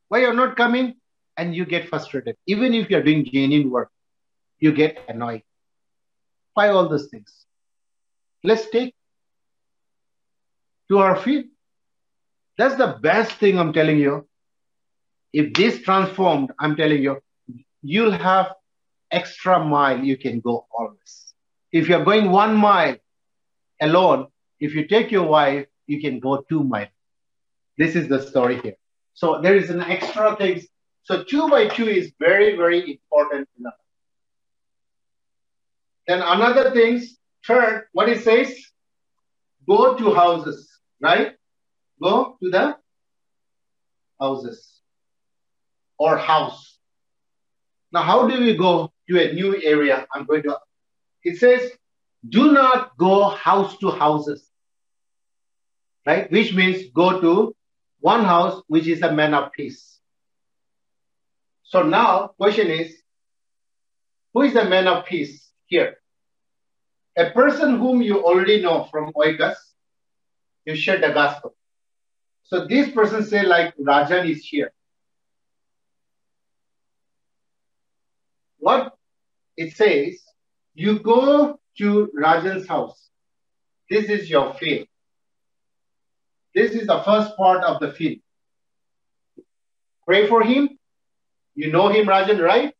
Why 0.07 0.19
you're 0.19 0.33
not 0.33 0.55
coming? 0.55 0.95
And 1.37 1.55
you 1.55 1.65
get 1.65 1.89
frustrated. 1.89 2.35
Even 2.45 2.73
if 2.73 2.89
you're 2.89 3.03
doing 3.03 3.25
genuine 3.25 3.69
work, 3.69 3.89
you 4.59 4.71
get 4.71 4.99
annoyed. 5.07 5.43
Why 6.53 6.69
all 6.69 6.89
those 6.89 7.07
things? 7.07 7.45
Let's 8.43 8.69
take 8.69 8.93
to 10.89 10.99
our 10.99 11.15
feet. 11.15 11.47
That's 12.57 12.75
the 12.75 12.97
best 13.01 13.31
thing 13.33 13.57
I'm 13.57 13.73
telling 13.73 13.97
you. 13.97 14.27
If 15.33 15.53
this 15.53 15.81
transformed, 15.81 16.51
I'm 16.59 16.75
telling 16.75 17.01
you, 17.01 17.21
you'll 17.81 18.11
have 18.11 18.53
extra 19.11 19.63
mile 19.63 20.03
you 20.03 20.17
can 20.17 20.39
go 20.39 20.65
always 20.71 21.33
if 21.71 21.87
you're 21.87 22.03
going 22.03 22.31
one 22.31 22.55
mile 22.55 22.95
alone 23.81 24.27
if 24.61 24.75
you 24.75 24.87
take 24.87 25.11
your 25.11 25.23
wife, 25.23 25.65
you 25.87 25.99
can 25.99 26.19
go 26.19 26.45
two 26.47 26.63
miles. 26.63 26.89
This 27.77 27.95
is 27.95 28.07
the 28.07 28.21
story 28.21 28.61
here. 28.61 28.75
So 29.15 29.41
there 29.41 29.55
is 29.55 29.71
an 29.71 29.81
extra 29.81 30.35
thing. 30.35 30.61
So 31.03 31.23
two 31.23 31.49
by 31.49 31.67
two 31.67 31.87
is 31.87 32.13
very, 32.19 32.55
very 32.55 32.91
important. 32.91 33.49
Then 36.07 36.21
another 36.21 36.69
thing, 36.71 37.01
third, 37.45 37.87
what 37.91 38.07
it 38.07 38.23
says, 38.23 38.55
go 39.67 39.95
to 39.95 40.13
houses, 40.13 40.69
right? 41.01 41.33
Go 42.01 42.37
to 42.41 42.49
the 42.51 42.77
houses 44.19 44.79
or 45.97 46.17
house. 46.17 46.77
Now, 47.91 48.03
how 48.03 48.27
do 48.27 48.39
we 48.39 48.55
go 48.55 48.93
to 49.09 49.19
a 49.19 49.33
new 49.33 49.61
area? 49.61 50.05
I'm 50.13 50.25
going 50.25 50.43
to, 50.43 50.57
it 51.23 51.37
says, 51.37 51.71
do 52.27 52.51
not 52.51 52.97
go 52.97 53.29
house 53.29 53.77
to 53.79 53.91
houses 53.91 54.51
right? 56.05 56.31
Which 56.31 56.53
means 56.53 56.91
go 56.93 57.21
to 57.21 57.55
one 57.99 58.25
house, 58.25 58.61
which 58.67 58.87
is 58.87 59.01
a 59.01 59.11
man 59.11 59.33
of 59.33 59.51
peace. 59.51 59.99
So 61.63 61.83
now, 61.83 62.31
question 62.37 62.67
is, 62.67 62.95
who 64.33 64.41
is 64.41 64.53
the 64.53 64.65
man 64.65 64.87
of 64.87 65.05
peace 65.05 65.49
here? 65.67 65.97
A 67.17 67.29
person 67.31 67.77
whom 67.77 68.01
you 68.01 68.23
already 68.23 68.61
know 68.61 68.87
from 68.89 69.11
Oikos, 69.13 69.55
you 70.65 70.75
share 70.75 70.99
the 70.99 71.09
gospel. 71.09 71.55
So 72.43 72.65
this 72.65 72.89
person 72.91 73.23
say 73.23 73.43
like 73.43 73.75
Rajan 73.77 74.29
is 74.29 74.43
here. 74.43 74.71
What 78.61 78.93
it 79.57 79.75
says, 79.75 80.21
you 80.75 80.99
go 80.99 81.59
to 81.79 82.11
Rajan's 82.17 82.67
house. 82.67 83.09
This 83.89 84.05
is 84.05 84.29
your 84.29 84.53
field. 84.53 84.87
This 86.53 86.71
is 86.71 86.85
the 86.85 87.01
first 87.03 87.35
part 87.35 87.63
of 87.63 87.79
the 87.79 87.91
field. 87.91 88.19
Pray 90.05 90.27
for 90.27 90.43
him. 90.43 90.69
You 91.55 91.71
know 91.71 91.89
him, 91.89 92.05
Rajan, 92.05 92.39
right? 92.39 92.73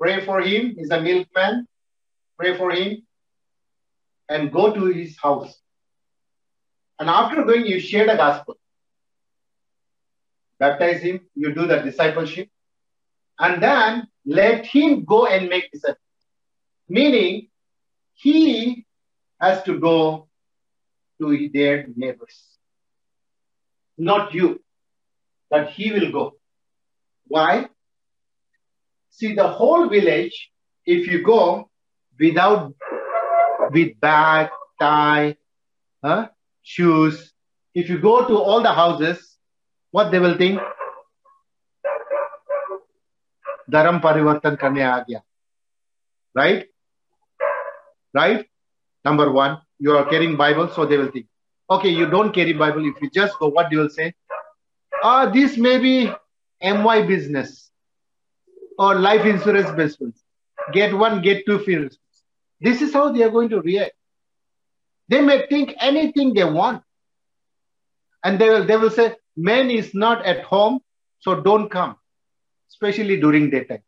Pray 0.00 0.24
for 0.24 0.40
him. 0.40 0.76
He's 0.78 0.90
a 0.90 1.00
milkman. 1.00 1.66
Pray 2.38 2.56
for 2.56 2.70
him. 2.70 3.02
And 4.28 4.52
go 4.52 4.72
to 4.72 4.86
his 4.86 5.18
house. 5.20 5.52
And 7.00 7.10
after 7.10 7.42
going, 7.42 7.66
you 7.66 7.80
share 7.80 8.06
the 8.06 8.14
gospel. 8.14 8.56
Baptize 10.60 11.02
him. 11.02 11.20
You 11.34 11.52
do 11.52 11.66
the 11.66 11.78
discipleship. 11.80 12.48
And 13.38 13.60
then 13.60 14.06
let 14.26 14.66
him 14.66 15.04
go 15.04 15.26
and 15.26 15.48
make 15.48 15.70
disciples. 15.70 15.98
Meaning, 16.88 17.48
he 18.14 18.86
has 19.40 19.62
to 19.64 19.78
go 19.78 20.28
to 21.20 21.50
their 21.52 21.86
neighbors 21.96 22.54
not 23.96 24.34
you, 24.34 24.60
but 25.50 25.70
he 25.70 25.92
will 25.92 26.10
go. 26.10 26.32
Why? 27.26 27.68
See, 29.10 29.34
the 29.34 29.48
whole 29.48 29.88
village, 29.88 30.50
if 30.84 31.06
you 31.06 31.22
go 31.22 31.70
without, 32.18 32.74
with 33.70 33.98
bag, 34.00 34.50
tie, 34.80 35.36
huh, 36.02 36.28
shoes, 36.62 37.32
if 37.74 37.88
you 37.88 37.98
go 37.98 38.26
to 38.26 38.36
all 38.36 38.62
the 38.62 38.72
houses, 38.72 39.36
what 39.90 40.10
they 40.10 40.18
will 40.18 40.36
think? 40.36 40.60
Dharam 43.70 44.00
parivartan 44.00 44.56
karne 44.56 44.82
aa 44.82 45.04
gaya. 45.04 45.22
Right? 46.34 46.66
Right? 48.12 48.46
Number 49.04 49.30
one, 49.30 49.60
you 49.78 49.96
are 49.96 50.04
carrying 50.08 50.36
Bible, 50.36 50.68
so 50.68 50.86
they 50.86 50.96
will 50.96 51.10
think 51.10 51.26
okay, 51.70 51.88
you 51.88 52.06
don't 52.06 52.32
carry 52.32 52.52
Bible. 52.52 52.86
If 52.86 53.00
you 53.00 53.10
just 53.10 53.38
go, 53.38 53.48
what 53.48 53.70
you 53.72 53.78
will 53.78 53.88
say? 53.88 54.14
Ah, 55.02 55.30
this 55.30 55.56
may 55.56 55.78
be 55.78 56.12
MY 56.62 57.02
business 57.02 57.70
or 58.78 58.94
life 58.94 59.24
insurance 59.24 59.70
business. 59.72 60.22
Get 60.72 60.94
one, 60.94 61.20
get 61.22 61.44
two 61.46 61.58
fees. 61.58 61.98
This 62.60 62.80
is 62.80 62.92
how 62.92 63.12
they 63.12 63.22
are 63.22 63.30
going 63.30 63.48
to 63.50 63.60
react. 63.60 63.92
They 65.08 65.20
may 65.20 65.46
think 65.48 65.74
anything 65.80 66.32
they 66.32 66.44
want. 66.44 66.82
And 68.22 68.38
they 68.38 68.48
will, 68.48 68.64
they 68.64 68.76
will 68.76 68.90
say, 68.90 69.16
man 69.36 69.70
is 69.70 69.94
not 69.94 70.24
at 70.24 70.44
home, 70.44 70.80
so 71.20 71.40
don't 71.42 71.68
come, 71.68 71.96
especially 72.70 73.20
during 73.20 73.50
daytime. 73.50 73.82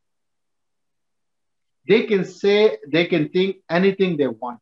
They 1.88 2.04
can 2.04 2.24
say, 2.24 2.78
they 2.88 3.06
can 3.06 3.28
think 3.28 3.56
anything 3.70 4.16
they 4.16 4.26
want. 4.26 4.60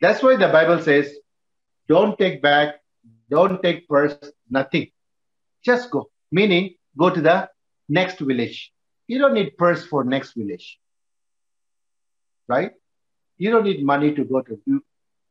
That's 0.00 0.22
why 0.22 0.36
the 0.36 0.48
Bible 0.48 0.80
says, 0.82 1.14
don't 1.88 2.18
take 2.18 2.42
bag, 2.42 2.74
don't 3.30 3.62
take 3.62 3.88
purse, 3.88 4.16
nothing. 4.50 4.90
Just 5.62 5.90
go. 5.90 6.10
Meaning, 6.30 6.74
go 6.96 7.10
to 7.10 7.20
the 7.20 7.48
next 7.88 8.18
village. 8.18 8.72
You 9.06 9.18
don't 9.18 9.34
need 9.34 9.56
purse 9.56 9.84
for 9.84 10.02
next 10.04 10.34
village. 10.34 10.78
Right? 12.48 12.72
You 13.38 13.50
don't 13.50 13.64
need 13.64 13.84
money 13.84 14.14
to 14.14 14.24
go 14.24 14.42
to. 14.42 14.82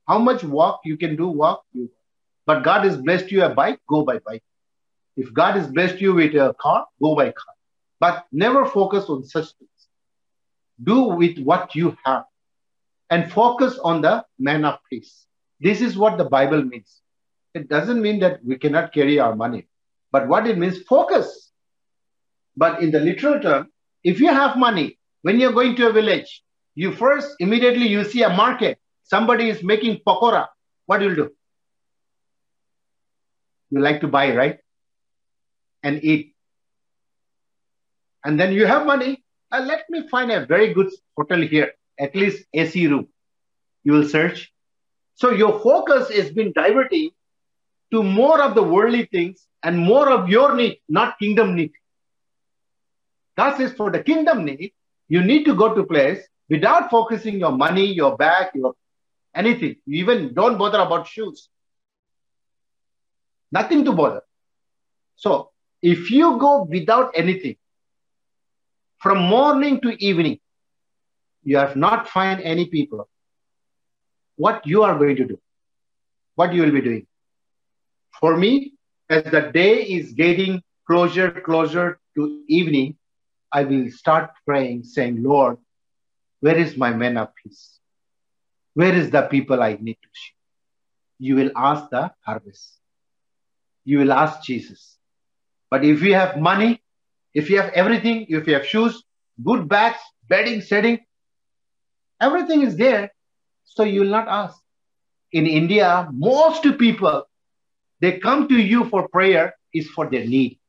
How 0.07 0.19
much 0.19 0.43
walk 0.43 0.81
you 0.85 0.97
can 0.97 1.15
do, 1.15 1.27
walk. 1.27 1.63
You, 1.73 1.91
but 2.45 2.63
God 2.63 2.85
has 2.85 2.97
blessed 2.97 3.31
you 3.31 3.43
a 3.43 3.49
bike, 3.49 3.79
go 3.87 4.03
by 4.03 4.19
bike. 4.19 4.43
If 5.17 5.33
God 5.33 5.55
has 5.55 5.67
blessed 5.67 5.99
you 6.01 6.13
with 6.13 6.35
a 6.35 6.55
car, 6.59 6.85
go 7.01 7.15
by 7.15 7.25
car. 7.25 7.53
But 7.99 8.25
never 8.31 8.65
focus 8.65 9.05
on 9.05 9.23
such 9.23 9.51
things. 9.53 9.69
Do 10.83 11.03
with 11.03 11.39
what 11.39 11.75
you 11.75 11.97
have 12.05 12.23
and 13.09 13.31
focus 13.31 13.77
on 13.83 14.01
the 14.01 14.25
man 14.39 14.65
of 14.65 14.79
peace. 14.89 15.25
This 15.59 15.81
is 15.81 15.97
what 15.97 16.17
the 16.17 16.25
Bible 16.25 16.63
means. 16.63 17.01
It 17.53 17.67
doesn't 17.67 18.01
mean 18.01 18.19
that 18.21 18.43
we 18.43 18.57
cannot 18.57 18.93
carry 18.93 19.19
our 19.19 19.35
money, 19.35 19.67
but 20.11 20.27
what 20.27 20.47
it 20.47 20.57
means, 20.57 20.81
focus. 20.83 21.51
But 22.55 22.81
in 22.81 22.91
the 22.91 22.99
literal 22.99 23.39
term, 23.39 23.67
if 24.03 24.19
you 24.19 24.29
have 24.29 24.57
money, 24.57 24.97
when 25.21 25.39
you're 25.39 25.51
going 25.51 25.75
to 25.75 25.89
a 25.89 25.93
village, 25.93 26.41
you 26.73 26.93
first 26.93 27.35
immediately 27.39 27.87
you 27.87 28.03
see 28.05 28.23
a 28.23 28.29
market, 28.29 28.79
somebody 29.03 29.49
is 29.49 29.61
making 29.61 29.99
pakora. 30.07 30.47
What 30.85 30.99
do 30.99 31.09
you 31.09 31.15
do? 31.15 31.29
You 33.69 33.81
like 33.81 34.01
to 34.01 34.07
buy, 34.07 34.35
right? 34.35 34.59
And 35.83 36.03
eat. 36.03 36.35
And 38.23 38.39
then 38.39 38.53
you 38.53 38.65
have 38.65 38.85
money. 38.85 39.23
Uh, 39.51 39.61
let 39.61 39.89
me 39.89 40.07
find 40.07 40.31
a 40.31 40.45
very 40.45 40.73
good 40.73 40.91
hotel 41.17 41.41
here, 41.41 41.73
at 41.99 42.15
least 42.15 42.45
AC 42.53 42.87
room. 42.87 43.07
You 43.83 43.93
will 43.93 44.07
search. 44.07 44.51
So 45.15 45.31
your 45.31 45.59
focus 45.59 46.09
has 46.11 46.31
been 46.31 46.51
diverting 46.53 47.11
to 47.91 48.03
more 48.03 48.41
of 48.41 48.55
the 48.55 48.63
worldly 48.63 49.05
things 49.05 49.45
and 49.63 49.77
more 49.77 50.09
of 50.09 50.29
your 50.29 50.55
need, 50.55 50.79
not 50.87 51.19
kingdom 51.19 51.55
need. 51.55 51.71
God 53.37 53.57
says 53.57 53.73
for 53.73 53.91
the 53.91 54.03
kingdom 54.03 54.45
need, 54.45 54.73
you 55.09 55.23
need 55.23 55.45
to 55.45 55.55
go 55.55 55.73
to 55.73 55.83
place 55.83 56.19
without 56.49 56.89
focusing 56.89 57.39
your 57.39 57.51
money, 57.51 57.85
your 57.85 58.17
bag, 58.17 58.49
your 58.55 58.73
anything. 59.35 59.75
You 59.85 60.03
even 60.03 60.33
don't 60.33 60.57
bother 60.57 60.79
about 60.79 61.07
shoes. 61.07 61.49
Nothing 63.51 63.85
to 63.85 63.91
bother. 63.91 64.21
So 65.15 65.50
if 65.81 66.11
you 66.11 66.37
go 66.37 66.63
without 66.63 67.11
anything, 67.15 67.55
from 68.99 69.17
morning 69.17 69.81
to 69.81 70.03
evening, 70.03 70.39
you 71.43 71.57
have 71.57 71.75
not 71.75 72.07
find 72.07 72.39
any 72.41 72.67
people. 72.67 73.09
What 74.35 74.65
you 74.65 74.83
are 74.83 74.97
going 74.97 75.15
to 75.15 75.25
do, 75.25 75.39
what 76.35 76.53
you 76.53 76.61
will 76.61 76.71
be 76.71 76.81
doing. 76.81 77.07
For 78.19 78.37
me, 78.37 78.73
as 79.09 79.23
the 79.23 79.51
day 79.53 79.81
is 79.81 80.13
getting 80.13 80.61
closer, 80.85 81.31
closer 81.31 81.99
to 82.15 82.43
evening, 82.47 82.97
I 83.51 83.63
will 83.63 83.89
start 83.91 84.31
praying, 84.45 84.83
saying, 84.83 85.23
Lord, 85.23 85.57
where 86.39 86.57
is 86.57 86.77
my 86.77 86.91
man 86.91 87.17
of 87.17 87.29
peace? 87.35 87.79
Where 88.73 88.95
is 88.95 89.09
the 89.09 89.23
people 89.23 89.61
I 89.61 89.77
need 89.81 89.97
to 90.01 90.09
sheep? 90.11 90.35
You 91.19 91.35
will 91.35 91.51
ask 91.55 91.89
the 91.89 92.11
harvest. 92.21 92.79
You 93.83 93.99
will 93.99 94.13
ask 94.13 94.43
Jesus. 94.43 94.97
But 95.71 95.85
if 95.85 96.03
you 96.03 96.13
have 96.15 96.37
money, 96.37 96.81
If 97.33 97.49
you 97.49 97.61
have 97.61 97.71
everything, 97.73 98.25
if 98.29 98.47
you 98.47 98.53
have 98.55 98.65
shoes, 98.67 99.03
good 99.43 99.67
bags, 99.69 99.99
bedding, 100.27 100.61
setting, 100.61 100.99
everything 102.19 102.61
is 102.63 102.75
there. 102.75 103.11
So 103.63 103.83
you 103.83 104.01
will 104.01 104.09
not 104.09 104.27
ask. 104.27 104.57
In 105.31 105.47
India, 105.47 106.09
most 106.11 106.63
people, 106.77 107.23
they 108.01 108.19
come 108.19 108.49
to 108.49 108.57
you 108.59 108.85
for 108.89 109.07
prayer 109.07 109.55
is 109.73 109.87
for 109.89 110.09
their 110.09 110.25
need. 110.25 110.59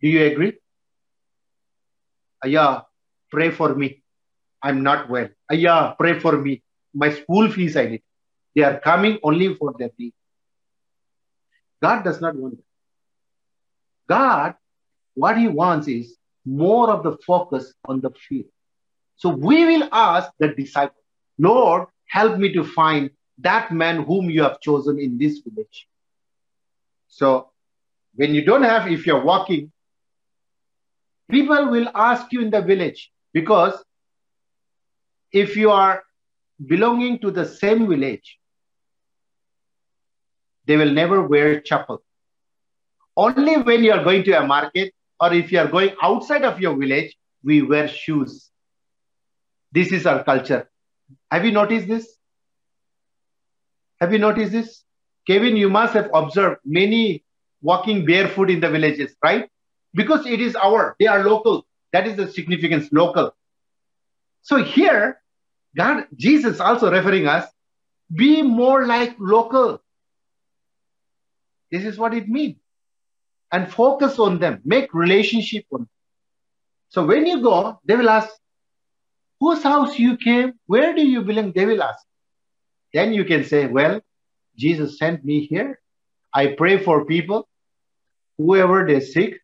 Do 0.00 0.08
you 0.08 0.24
agree? 0.24 0.54
Ayah, 2.44 2.82
pray 3.30 3.50
for 3.50 3.74
me. 3.74 4.02
I'm 4.62 4.82
not 4.82 5.10
well. 5.10 5.28
Ayah, 5.52 5.94
pray 5.98 6.18
for 6.18 6.38
me. 6.40 6.62
My 6.94 7.10
school 7.10 7.50
fees 7.50 7.76
I 7.76 7.86
need. 7.88 8.02
They 8.54 8.62
are 8.62 8.80
coming 8.80 9.18
only 9.22 9.54
for 9.54 9.74
their 9.78 9.90
need. 9.98 10.14
God 11.82 12.04
does 12.04 12.20
not 12.20 12.34
want 12.36 12.56
that. 12.56 12.64
God, 14.08 14.54
what 15.14 15.38
he 15.38 15.48
wants 15.48 15.88
is 15.88 16.16
more 16.44 16.90
of 16.90 17.02
the 17.02 17.16
focus 17.26 17.72
on 17.86 18.00
the 18.00 18.10
field. 18.10 18.46
So 19.16 19.30
we 19.30 19.64
will 19.64 19.88
ask 19.92 20.30
the 20.38 20.48
disciple, 20.48 21.02
Lord, 21.38 21.88
help 22.06 22.38
me 22.38 22.52
to 22.52 22.64
find 22.64 23.10
that 23.38 23.72
man 23.72 24.04
whom 24.04 24.30
you 24.30 24.42
have 24.42 24.60
chosen 24.60 24.98
in 24.98 25.18
this 25.18 25.40
village. 25.40 25.88
So 27.08 27.50
when 28.14 28.34
you 28.34 28.44
don't 28.44 28.62
have, 28.62 28.90
if 28.90 29.06
you're 29.06 29.24
walking, 29.24 29.72
people 31.30 31.70
will 31.70 31.88
ask 31.94 32.32
you 32.32 32.40
in 32.40 32.50
the 32.50 32.62
village 32.62 33.10
because 33.32 33.74
if 35.32 35.56
you 35.56 35.70
are 35.70 36.02
belonging 36.64 37.18
to 37.20 37.30
the 37.30 37.44
same 37.44 37.88
village, 37.88 38.38
they 40.66 40.76
will 40.76 40.92
never 40.92 41.22
wear 41.22 41.60
chappal. 41.60 41.98
Only 43.16 43.56
when 43.56 43.82
you 43.82 43.92
are 43.92 44.04
going 44.04 44.24
to 44.24 44.32
a 44.32 44.46
market 44.46 44.92
or 45.18 45.32
if 45.32 45.50
you 45.50 45.58
are 45.58 45.68
going 45.68 45.92
outside 46.02 46.44
of 46.44 46.60
your 46.60 46.76
village, 46.76 47.16
we 47.42 47.62
wear 47.62 47.88
shoes. 47.88 48.50
This 49.72 49.92
is 49.92 50.06
our 50.06 50.22
culture. 50.24 50.68
Have 51.30 51.44
you 51.44 51.52
noticed 51.52 51.88
this? 51.88 52.16
Have 54.00 54.12
you 54.12 54.18
noticed 54.18 54.52
this? 54.52 54.84
Kevin, 55.26 55.56
you 55.56 55.70
must 55.70 55.94
have 55.94 56.10
observed 56.12 56.60
many 56.64 57.24
walking 57.62 58.04
barefoot 58.04 58.50
in 58.50 58.60
the 58.60 58.68
villages, 58.70 59.16
right? 59.22 59.48
Because 59.94 60.26
it 60.26 60.40
is 60.40 60.54
our, 60.56 60.94
they 61.00 61.06
are 61.06 61.24
local. 61.24 61.66
That 61.92 62.06
is 62.06 62.16
the 62.16 62.30
significance, 62.30 62.88
local. 62.92 63.34
So 64.42 64.62
here, 64.62 65.20
God, 65.76 66.06
Jesus 66.14 66.60
also 66.60 66.90
referring 66.90 67.26
us, 67.26 67.46
be 68.14 68.42
more 68.42 68.86
like 68.86 69.16
local. 69.18 69.82
This 71.72 71.84
is 71.84 71.98
what 71.98 72.14
it 72.14 72.28
means. 72.28 72.56
And 73.56 73.72
focus 73.72 74.18
on 74.18 74.38
them, 74.38 74.60
make 74.66 74.92
relationship 74.92 75.64
on 75.72 75.80
them. 75.80 75.88
So 76.90 77.06
when 77.06 77.24
you 77.24 77.40
go, 77.40 77.80
they 77.86 77.96
will 77.96 78.10
ask, 78.10 78.28
whose 79.40 79.62
house 79.62 79.98
you 79.98 80.18
came? 80.18 80.52
Where 80.66 80.94
do 80.94 81.00
you 81.00 81.22
belong? 81.22 81.52
They 81.54 81.64
will 81.64 81.82
ask. 81.82 82.04
Then 82.92 83.14
you 83.14 83.24
can 83.24 83.44
say, 83.44 83.66
well, 83.66 84.02
Jesus 84.58 84.98
sent 84.98 85.24
me 85.24 85.46
here. 85.46 85.80
I 86.34 86.48
pray 86.48 86.76
for 86.76 87.06
people. 87.06 87.48
Whoever 88.36 88.86
they're 88.86 89.00
sick, 89.00 89.40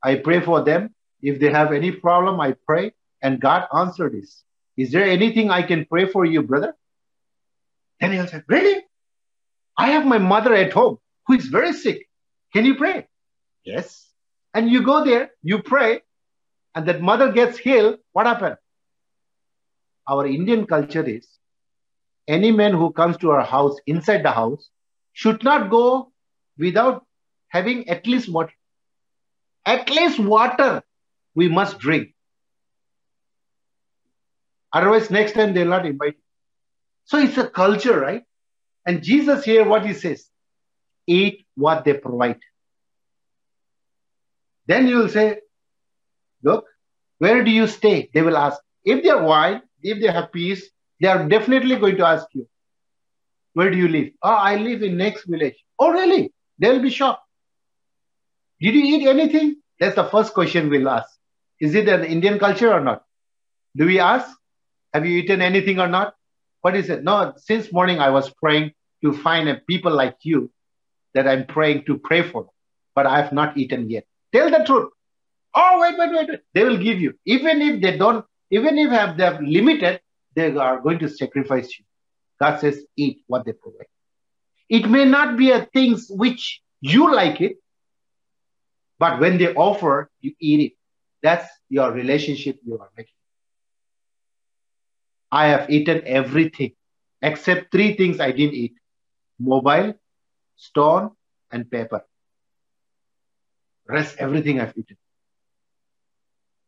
I 0.00 0.14
pray 0.14 0.40
for 0.40 0.62
them. 0.62 0.94
If 1.20 1.40
they 1.40 1.50
have 1.50 1.72
any 1.72 1.90
problem, 1.90 2.38
I 2.38 2.54
pray. 2.68 2.92
And 3.20 3.40
God 3.40 3.66
answered 3.76 4.12
this. 4.12 4.44
Is 4.76 4.92
there 4.92 5.06
anything 5.06 5.50
I 5.50 5.62
can 5.62 5.86
pray 5.86 6.06
for 6.06 6.24
you, 6.24 6.42
brother? 6.42 6.76
Then 7.98 8.12
he'll 8.12 8.28
say, 8.28 8.42
Really? 8.46 8.84
I 9.76 9.88
have 9.90 10.06
my 10.06 10.18
mother 10.18 10.54
at 10.54 10.72
home 10.72 10.98
who 11.26 11.34
is 11.34 11.46
very 11.46 11.72
sick. 11.72 12.08
Can 12.52 12.64
you 12.64 12.76
pray? 12.76 13.08
Yes. 13.66 14.08
And 14.54 14.70
you 14.70 14.82
go 14.82 15.04
there, 15.04 15.30
you 15.42 15.62
pray, 15.62 16.00
and 16.74 16.86
that 16.88 17.02
mother 17.02 17.32
gets 17.32 17.58
healed. 17.58 17.98
What 18.12 18.26
happened? 18.26 18.56
Our 20.08 20.26
Indian 20.26 20.66
culture 20.66 21.02
is 21.02 21.26
any 22.28 22.52
man 22.52 22.72
who 22.72 22.92
comes 22.92 23.16
to 23.18 23.30
our 23.32 23.44
house 23.44 23.76
inside 23.86 24.22
the 24.24 24.30
house 24.30 24.70
should 25.12 25.42
not 25.42 25.68
go 25.68 26.12
without 26.58 27.04
having 27.48 27.88
at 27.88 28.06
least 28.06 28.28
water. 28.28 28.52
At 29.66 29.90
least 29.90 30.20
water 30.20 30.82
we 31.34 31.48
must 31.48 31.78
drink. 31.80 32.14
Otherwise, 34.72 35.10
next 35.10 35.32
time 35.32 35.54
they'll 35.54 35.68
not 35.68 35.86
invite. 35.86 36.14
you. 36.14 36.22
So 37.04 37.18
it's 37.18 37.36
a 37.38 37.48
culture, 37.48 37.98
right? 37.98 38.22
And 38.86 39.02
Jesus 39.02 39.44
here, 39.44 39.64
what 39.68 39.84
he 39.84 39.92
says, 39.92 40.28
eat 41.06 41.46
what 41.56 41.84
they 41.84 41.94
provide. 41.94 42.40
Then 44.66 44.86
you 44.88 44.98
will 44.98 45.08
say, 45.08 45.40
look, 46.42 46.66
where 47.18 47.44
do 47.44 47.50
you 47.50 47.66
stay? 47.66 48.10
They 48.12 48.22
will 48.22 48.36
ask. 48.36 48.60
If 48.84 49.02
they 49.02 49.10
are 49.10 49.22
wine, 49.22 49.62
if 49.82 50.00
they 50.00 50.12
have 50.12 50.32
peace, 50.32 50.68
they 51.00 51.08
are 51.08 51.28
definitely 51.28 51.76
going 51.76 51.96
to 51.96 52.06
ask 52.06 52.26
you, 52.32 52.48
where 53.54 53.70
do 53.70 53.76
you 53.76 53.88
live? 53.88 54.10
Oh, 54.22 54.30
I 54.30 54.56
live 54.56 54.82
in 54.82 54.96
next 54.96 55.24
village. 55.26 55.56
Oh, 55.78 55.90
really? 55.90 56.32
They'll 56.58 56.82
be 56.82 56.90
shocked. 56.90 57.22
Did 58.60 58.74
you 58.74 58.82
eat 58.82 59.06
anything? 59.06 59.56
That's 59.80 59.96
the 59.96 60.04
first 60.04 60.34
question 60.34 60.70
we'll 60.70 60.88
ask. 60.88 61.10
Is 61.60 61.74
it 61.74 61.88
an 61.88 62.04
Indian 62.04 62.38
culture 62.38 62.72
or 62.72 62.80
not? 62.80 63.02
Do 63.76 63.86
we 63.86 63.98
ask? 63.98 64.30
Have 64.92 65.06
you 65.06 65.18
eaten 65.18 65.42
anything 65.42 65.78
or 65.78 65.88
not? 65.88 66.14
What 66.62 66.76
is 66.76 66.88
it? 66.90 67.04
No, 67.04 67.34
since 67.36 67.72
morning 67.72 67.98
I 67.98 68.10
was 68.10 68.30
praying 68.30 68.72
to 69.04 69.12
find 69.12 69.48
a 69.48 69.56
people 69.68 69.92
like 69.92 70.16
you 70.22 70.50
that 71.14 71.28
I'm 71.28 71.46
praying 71.46 71.84
to 71.84 71.98
pray 71.98 72.22
for, 72.22 72.48
but 72.94 73.06
I 73.06 73.20
have 73.20 73.32
not 73.32 73.56
eaten 73.56 73.88
yet. 73.90 74.04
Tell 74.32 74.50
the 74.50 74.64
truth. 74.64 74.90
Oh, 75.54 75.78
wait, 75.80 75.94
wait, 75.98 76.28
wait. 76.28 76.40
They 76.52 76.64
will 76.64 76.76
give 76.78 77.00
you. 77.00 77.14
Even 77.24 77.62
if 77.62 77.80
they 77.80 77.96
don't, 77.96 78.24
even 78.50 78.78
if 78.78 78.90
have 78.90 79.16
they 79.16 79.24
have 79.24 79.40
limited, 79.40 80.00
they 80.34 80.54
are 80.54 80.80
going 80.80 80.98
to 80.98 81.08
sacrifice 81.08 81.78
you. 81.78 81.84
God 82.40 82.60
says, 82.60 82.84
eat 82.96 83.22
what 83.26 83.44
they 83.46 83.52
provide. 83.52 83.86
It 84.68 84.88
may 84.88 85.04
not 85.04 85.36
be 85.36 85.50
a 85.50 85.64
things 85.72 86.08
which 86.10 86.60
you 86.80 87.14
like 87.14 87.40
it, 87.40 87.56
but 88.98 89.20
when 89.20 89.38
they 89.38 89.54
offer, 89.54 90.10
you 90.20 90.34
eat 90.40 90.60
it. 90.60 90.72
That's 91.22 91.48
your 91.68 91.90
relationship 91.92 92.58
you 92.64 92.78
are 92.78 92.90
making. 92.96 93.12
I 95.32 95.48
have 95.48 95.70
eaten 95.70 96.02
everything 96.06 96.72
except 97.22 97.72
three 97.72 97.96
things 97.96 98.20
I 98.20 98.32
didn't 98.32 98.54
eat 98.54 98.74
mobile, 99.38 99.94
stone, 100.56 101.10
and 101.50 101.70
paper. 101.70 102.04
Rest 103.88 104.16
everything 104.18 104.60
I've 104.60 104.76
eaten. 104.76 104.96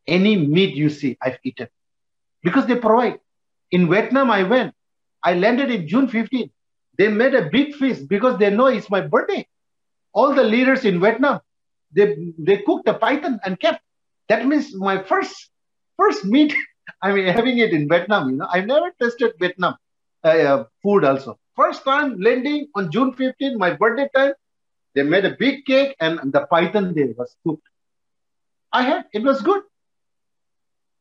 Any 0.07 0.37
meat 0.37 0.75
you 0.75 0.89
see, 0.89 1.17
I've 1.23 1.39
eaten 1.45 1.69
because 2.43 2.67
they 2.67 2.77
provide. 2.77 3.21
In 3.71 3.89
Vietnam, 3.91 4.31
I 4.31 4.43
went. 4.45 4.75
I 5.23 5.35
landed 5.35 5.71
in 5.71 5.87
June 5.89 6.09
15. 6.09 6.51
They 6.99 7.09
made 7.09 7.35
a 7.35 7.49
big 7.51 7.75
feast 7.75 8.09
because 8.09 8.39
they 8.39 8.51
know 8.51 8.67
it's 8.67 8.91
my 8.91 9.01
birthday. 9.01 9.47
All 10.13 10.35
the 10.35 10.43
leaders 10.43 10.85
in 10.85 11.01
Vietnam, 11.01 11.41
they, 11.93 12.17
they 12.39 12.59
cooked 12.59 12.89
a 12.89 12.95
python 12.95 13.41
and 13.45 13.59
kept. 13.61 13.81
That 14.29 14.47
means 14.47 14.75
my 14.75 15.03
first 15.03 15.51
first 15.97 16.25
meat, 16.25 16.55
I 17.03 17.13
mean, 17.13 17.27
having 17.27 17.59
it 17.59 17.73
in 17.73 17.89
Vietnam, 17.89 18.31
you 18.31 18.37
know, 18.37 18.49
I've 18.51 18.67
never 18.67 18.91
tasted 19.01 19.33
Vietnam 19.39 19.75
uh, 20.25 20.29
uh, 20.29 20.65
food 20.83 21.05
also. 21.05 21.39
First 21.57 21.85
time 21.85 22.21
landing 22.21 22.69
on 22.75 22.91
June 22.91 23.13
15, 23.13 23.59
my 23.59 23.73
birthday 23.75 24.09
time, 24.15 24.33
they 24.99 25.05
made 25.05 25.25
a 25.25 25.37
big 25.39 25.65
cake 25.65 25.95
and 26.01 26.33
the 26.33 26.41
python 26.51 26.93
there 26.93 27.13
was 27.17 27.37
cooked. 27.45 27.69
I 28.73 28.83
had, 28.83 29.05
it 29.13 29.23
was 29.23 29.41
good. 29.43 29.63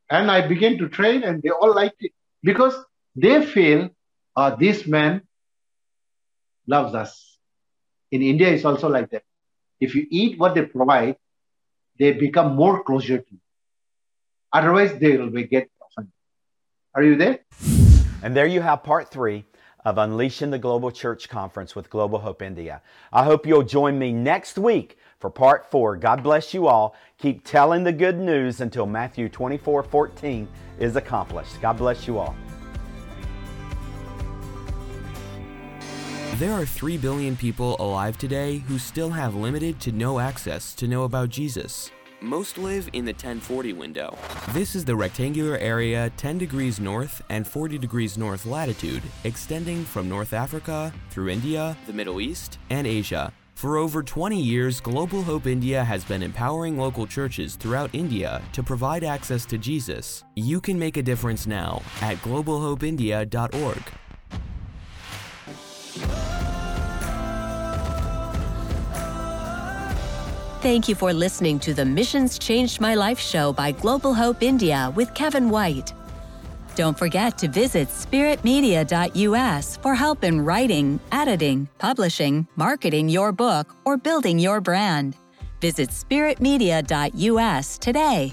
And 0.08 0.30
I 0.30 0.46
began 0.46 0.78
to 0.78 0.88
train 0.88 1.24
and 1.24 1.42
they 1.42 1.50
all 1.50 1.74
liked 1.74 1.96
it 1.98 2.12
because 2.44 2.76
they 3.16 3.44
feel 3.44 3.90
uh, 4.36 4.54
this 4.54 4.86
man 4.86 5.22
loves 6.68 6.94
us. 6.94 7.38
In 8.12 8.22
India, 8.22 8.48
it's 8.50 8.64
also 8.64 8.88
like 8.88 9.10
that. 9.10 9.24
If 9.80 9.96
you 9.96 10.06
eat 10.10 10.38
what 10.38 10.54
they 10.54 10.62
provide, 10.62 11.16
they 11.98 12.12
become 12.12 12.54
more 12.54 12.84
closer 12.84 13.18
to 13.18 13.30
you. 13.32 13.40
Otherwise, 14.52 14.96
they 15.00 15.16
will 15.16 15.30
get 15.30 15.68
offended. 15.82 16.12
Are 16.94 17.02
you 17.02 17.16
there? 17.16 17.40
And 18.22 18.36
there 18.36 18.46
you 18.46 18.60
have 18.60 18.84
part 18.84 19.10
three 19.10 19.44
of 19.84 19.98
Unleashing 19.98 20.50
the 20.50 20.58
Global 20.58 20.90
Church 20.90 21.28
Conference 21.28 21.74
with 21.74 21.90
Global 21.90 22.18
Hope 22.18 22.42
India. 22.42 22.82
I 23.12 23.24
hope 23.24 23.46
you'll 23.46 23.62
join 23.62 23.98
me 23.98 24.12
next 24.12 24.58
week 24.58 24.98
for 25.18 25.30
part 25.30 25.70
four. 25.70 25.96
God 25.96 26.22
bless 26.22 26.54
you 26.54 26.66
all. 26.66 26.94
Keep 27.18 27.44
telling 27.44 27.84
the 27.84 27.92
good 27.92 28.18
news 28.18 28.60
until 28.60 28.86
Matthew 28.86 29.28
24 29.28 29.82
14 29.82 30.48
is 30.78 30.96
accomplished. 30.96 31.60
God 31.60 31.76
bless 31.76 32.06
you 32.06 32.18
all. 32.18 32.36
There 36.36 36.52
are 36.52 36.64
3 36.64 36.98
billion 36.98 37.36
people 37.36 37.74
alive 37.80 38.16
today 38.16 38.58
who 38.58 38.78
still 38.78 39.10
have 39.10 39.34
limited 39.34 39.80
to 39.80 39.92
no 39.92 40.20
access 40.20 40.72
to 40.74 40.86
know 40.86 41.02
about 41.02 41.30
Jesus. 41.30 41.90
Most 42.20 42.58
live 42.58 42.90
in 42.94 43.04
the 43.04 43.12
1040 43.12 43.74
window. 43.74 44.18
This 44.52 44.74
is 44.74 44.84
the 44.84 44.96
rectangular 44.96 45.56
area 45.58 46.10
10 46.16 46.36
degrees 46.36 46.80
north 46.80 47.22
and 47.28 47.46
40 47.46 47.78
degrees 47.78 48.18
north 48.18 48.44
latitude, 48.44 49.04
extending 49.22 49.84
from 49.84 50.08
North 50.08 50.32
Africa 50.32 50.92
through 51.10 51.28
India, 51.28 51.76
the 51.86 51.92
Middle 51.92 52.20
East, 52.20 52.58
and 52.70 52.88
Asia. 52.88 53.32
For 53.54 53.76
over 53.76 54.02
20 54.02 54.40
years, 54.40 54.80
Global 54.80 55.22
Hope 55.22 55.46
India 55.46 55.84
has 55.84 56.04
been 56.04 56.24
empowering 56.24 56.76
local 56.76 57.06
churches 57.06 57.54
throughout 57.54 57.90
India 57.92 58.42
to 58.52 58.64
provide 58.64 59.04
access 59.04 59.46
to 59.46 59.56
Jesus. 59.56 60.24
You 60.34 60.60
can 60.60 60.76
make 60.76 60.96
a 60.96 61.02
difference 61.02 61.46
now 61.46 61.82
at 62.00 62.16
globalhopeindia.org. 62.18 63.82
Thank 70.60 70.88
you 70.88 70.96
for 70.96 71.12
listening 71.12 71.60
to 71.60 71.72
the 71.72 71.84
Missions 71.84 72.36
Changed 72.36 72.80
My 72.80 72.96
Life 72.96 73.20
show 73.20 73.52
by 73.52 73.70
Global 73.70 74.12
Hope 74.12 74.42
India 74.42 74.92
with 74.96 75.14
Kevin 75.14 75.50
White. 75.50 75.92
Don't 76.74 76.98
forget 76.98 77.38
to 77.38 77.46
visit 77.46 77.86
spiritmedia.us 77.86 79.76
for 79.76 79.94
help 79.94 80.24
in 80.24 80.40
writing, 80.40 80.98
editing, 81.12 81.68
publishing, 81.78 82.48
marketing 82.56 83.08
your 83.08 83.30
book, 83.30 83.72
or 83.84 83.96
building 83.96 84.40
your 84.40 84.60
brand. 84.60 85.16
Visit 85.60 85.90
spiritmedia.us 85.90 87.78
today. 87.78 88.32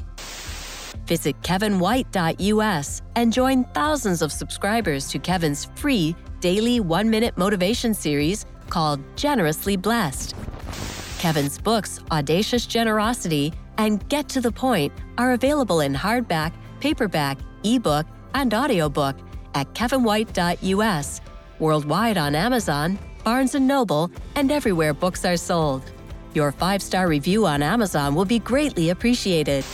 Visit 1.05 1.39
kevinwhite.us 1.43 3.01
and 3.15 3.31
join 3.31 3.65
thousands 3.65 4.23
of 4.23 4.31
subscribers 4.31 5.09
to 5.09 5.19
Kevin's 5.19 5.65
free 5.75 6.15
daily 6.39 6.79
one 6.79 7.07
minute 7.07 7.37
motivation 7.37 7.93
series 7.93 8.47
called 8.71 8.99
Generously 9.15 9.77
Blessed. 9.77 10.33
Kevin's 11.25 11.57
books, 11.57 11.99
Audacious 12.11 12.67
Generosity 12.67 13.51
and 13.79 14.07
Get 14.09 14.29
to 14.29 14.39
the 14.39 14.51
Point, 14.51 14.93
are 15.17 15.31
available 15.31 15.79
in 15.79 15.91
hardback, 15.91 16.53
paperback, 16.79 17.39
ebook, 17.63 18.05
and 18.35 18.53
audiobook 18.53 19.15
at 19.55 19.73
kevinwhite.us, 19.73 21.21
worldwide 21.57 22.19
on 22.19 22.35
Amazon, 22.35 22.99
Barnes 23.23 23.55
& 23.55 23.59
Noble, 23.59 24.11
and 24.35 24.51
everywhere 24.51 24.93
books 24.93 25.25
are 25.25 25.35
sold. 25.35 25.91
Your 26.35 26.51
five-star 26.51 27.07
review 27.07 27.47
on 27.47 27.63
Amazon 27.63 28.13
will 28.13 28.25
be 28.25 28.37
greatly 28.37 28.91
appreciated. 28.91 29.65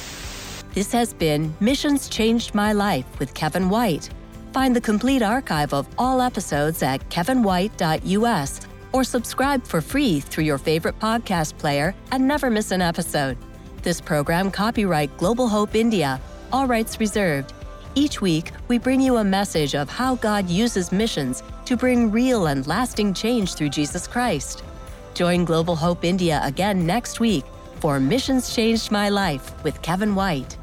This 0.74 0.93
has 0.93 1.14
been 1.14 1.54
Missions 1.60 2.08
Changed 2.08 2.56
My 2.56 2.72
Life 2.72 3.20
with 3.20 3.34
Kevin 3.34 3.70
White. 3.70 4.10
Find 4.54 4.74
the 4.74 4.80
complete 4.80 5.22
archive 5.22 5.74
of 5.74 5.89
all 5.97 6.22
episodes 6.22 6.82
at 6.82 7.02
kevinwhite.us 7.10 8.70
or 8.92 9.04
subscribe 9.04 9.64
for 9.64 9.82
free 9.82 10.20
through 10.20 10.44
your 10.44 10.58
favorite 10.58 11.00
podcast 11.00 11.58
player 11.58 11.96
and 12.12 12.28
never 12.28 12.50
miss 12.50 12.72
an 12.72 12.82
episode. 12.82 13.38
This 13.84 14.00
program 14.00 14.52
copyright 14.52 15.16
Global 15.18 15.48
Hope 15.48 15.76
India, 15.76 16.20
all 16.52 16.68
rights 16.68 17.00
reserved. 17.00 17.54
Each 17.96 18.22
week, 18.22 18.52
we 18.68 18.78
bring 18.78 19.02
you 19.02 19.18
a 19.18 19.24
message 19.24 19.76
of 19.76 19.89
how 19.89 20.16
God 20.16 20.50
uses 20.50 20.92
missions 20.92 21.44
to 21.66 21.76
bring 21.76 22.12
real 22.12 22.48
and 22.48 22.66
lasting 22.68 23.14
change 23.14 23.56
through 23.56 23.70
Jesus 23.70 24.08
Christ. 24.08 24.64
Join 25.14 25.46
Global 25.46 25.76
Hope 25.76 26.06
India 26.06 26.39
again 26.44 26.86
next 26.86 27.20
week 27.20 27.44
for 27.80 28.00
Missions 28.00 28.56
Changed 28.56 28.92
My 28.92 29.10
Life 29.10 29.52
with 29.64 29.82
Kevin 29.82 30.16
White. 30.16 30.61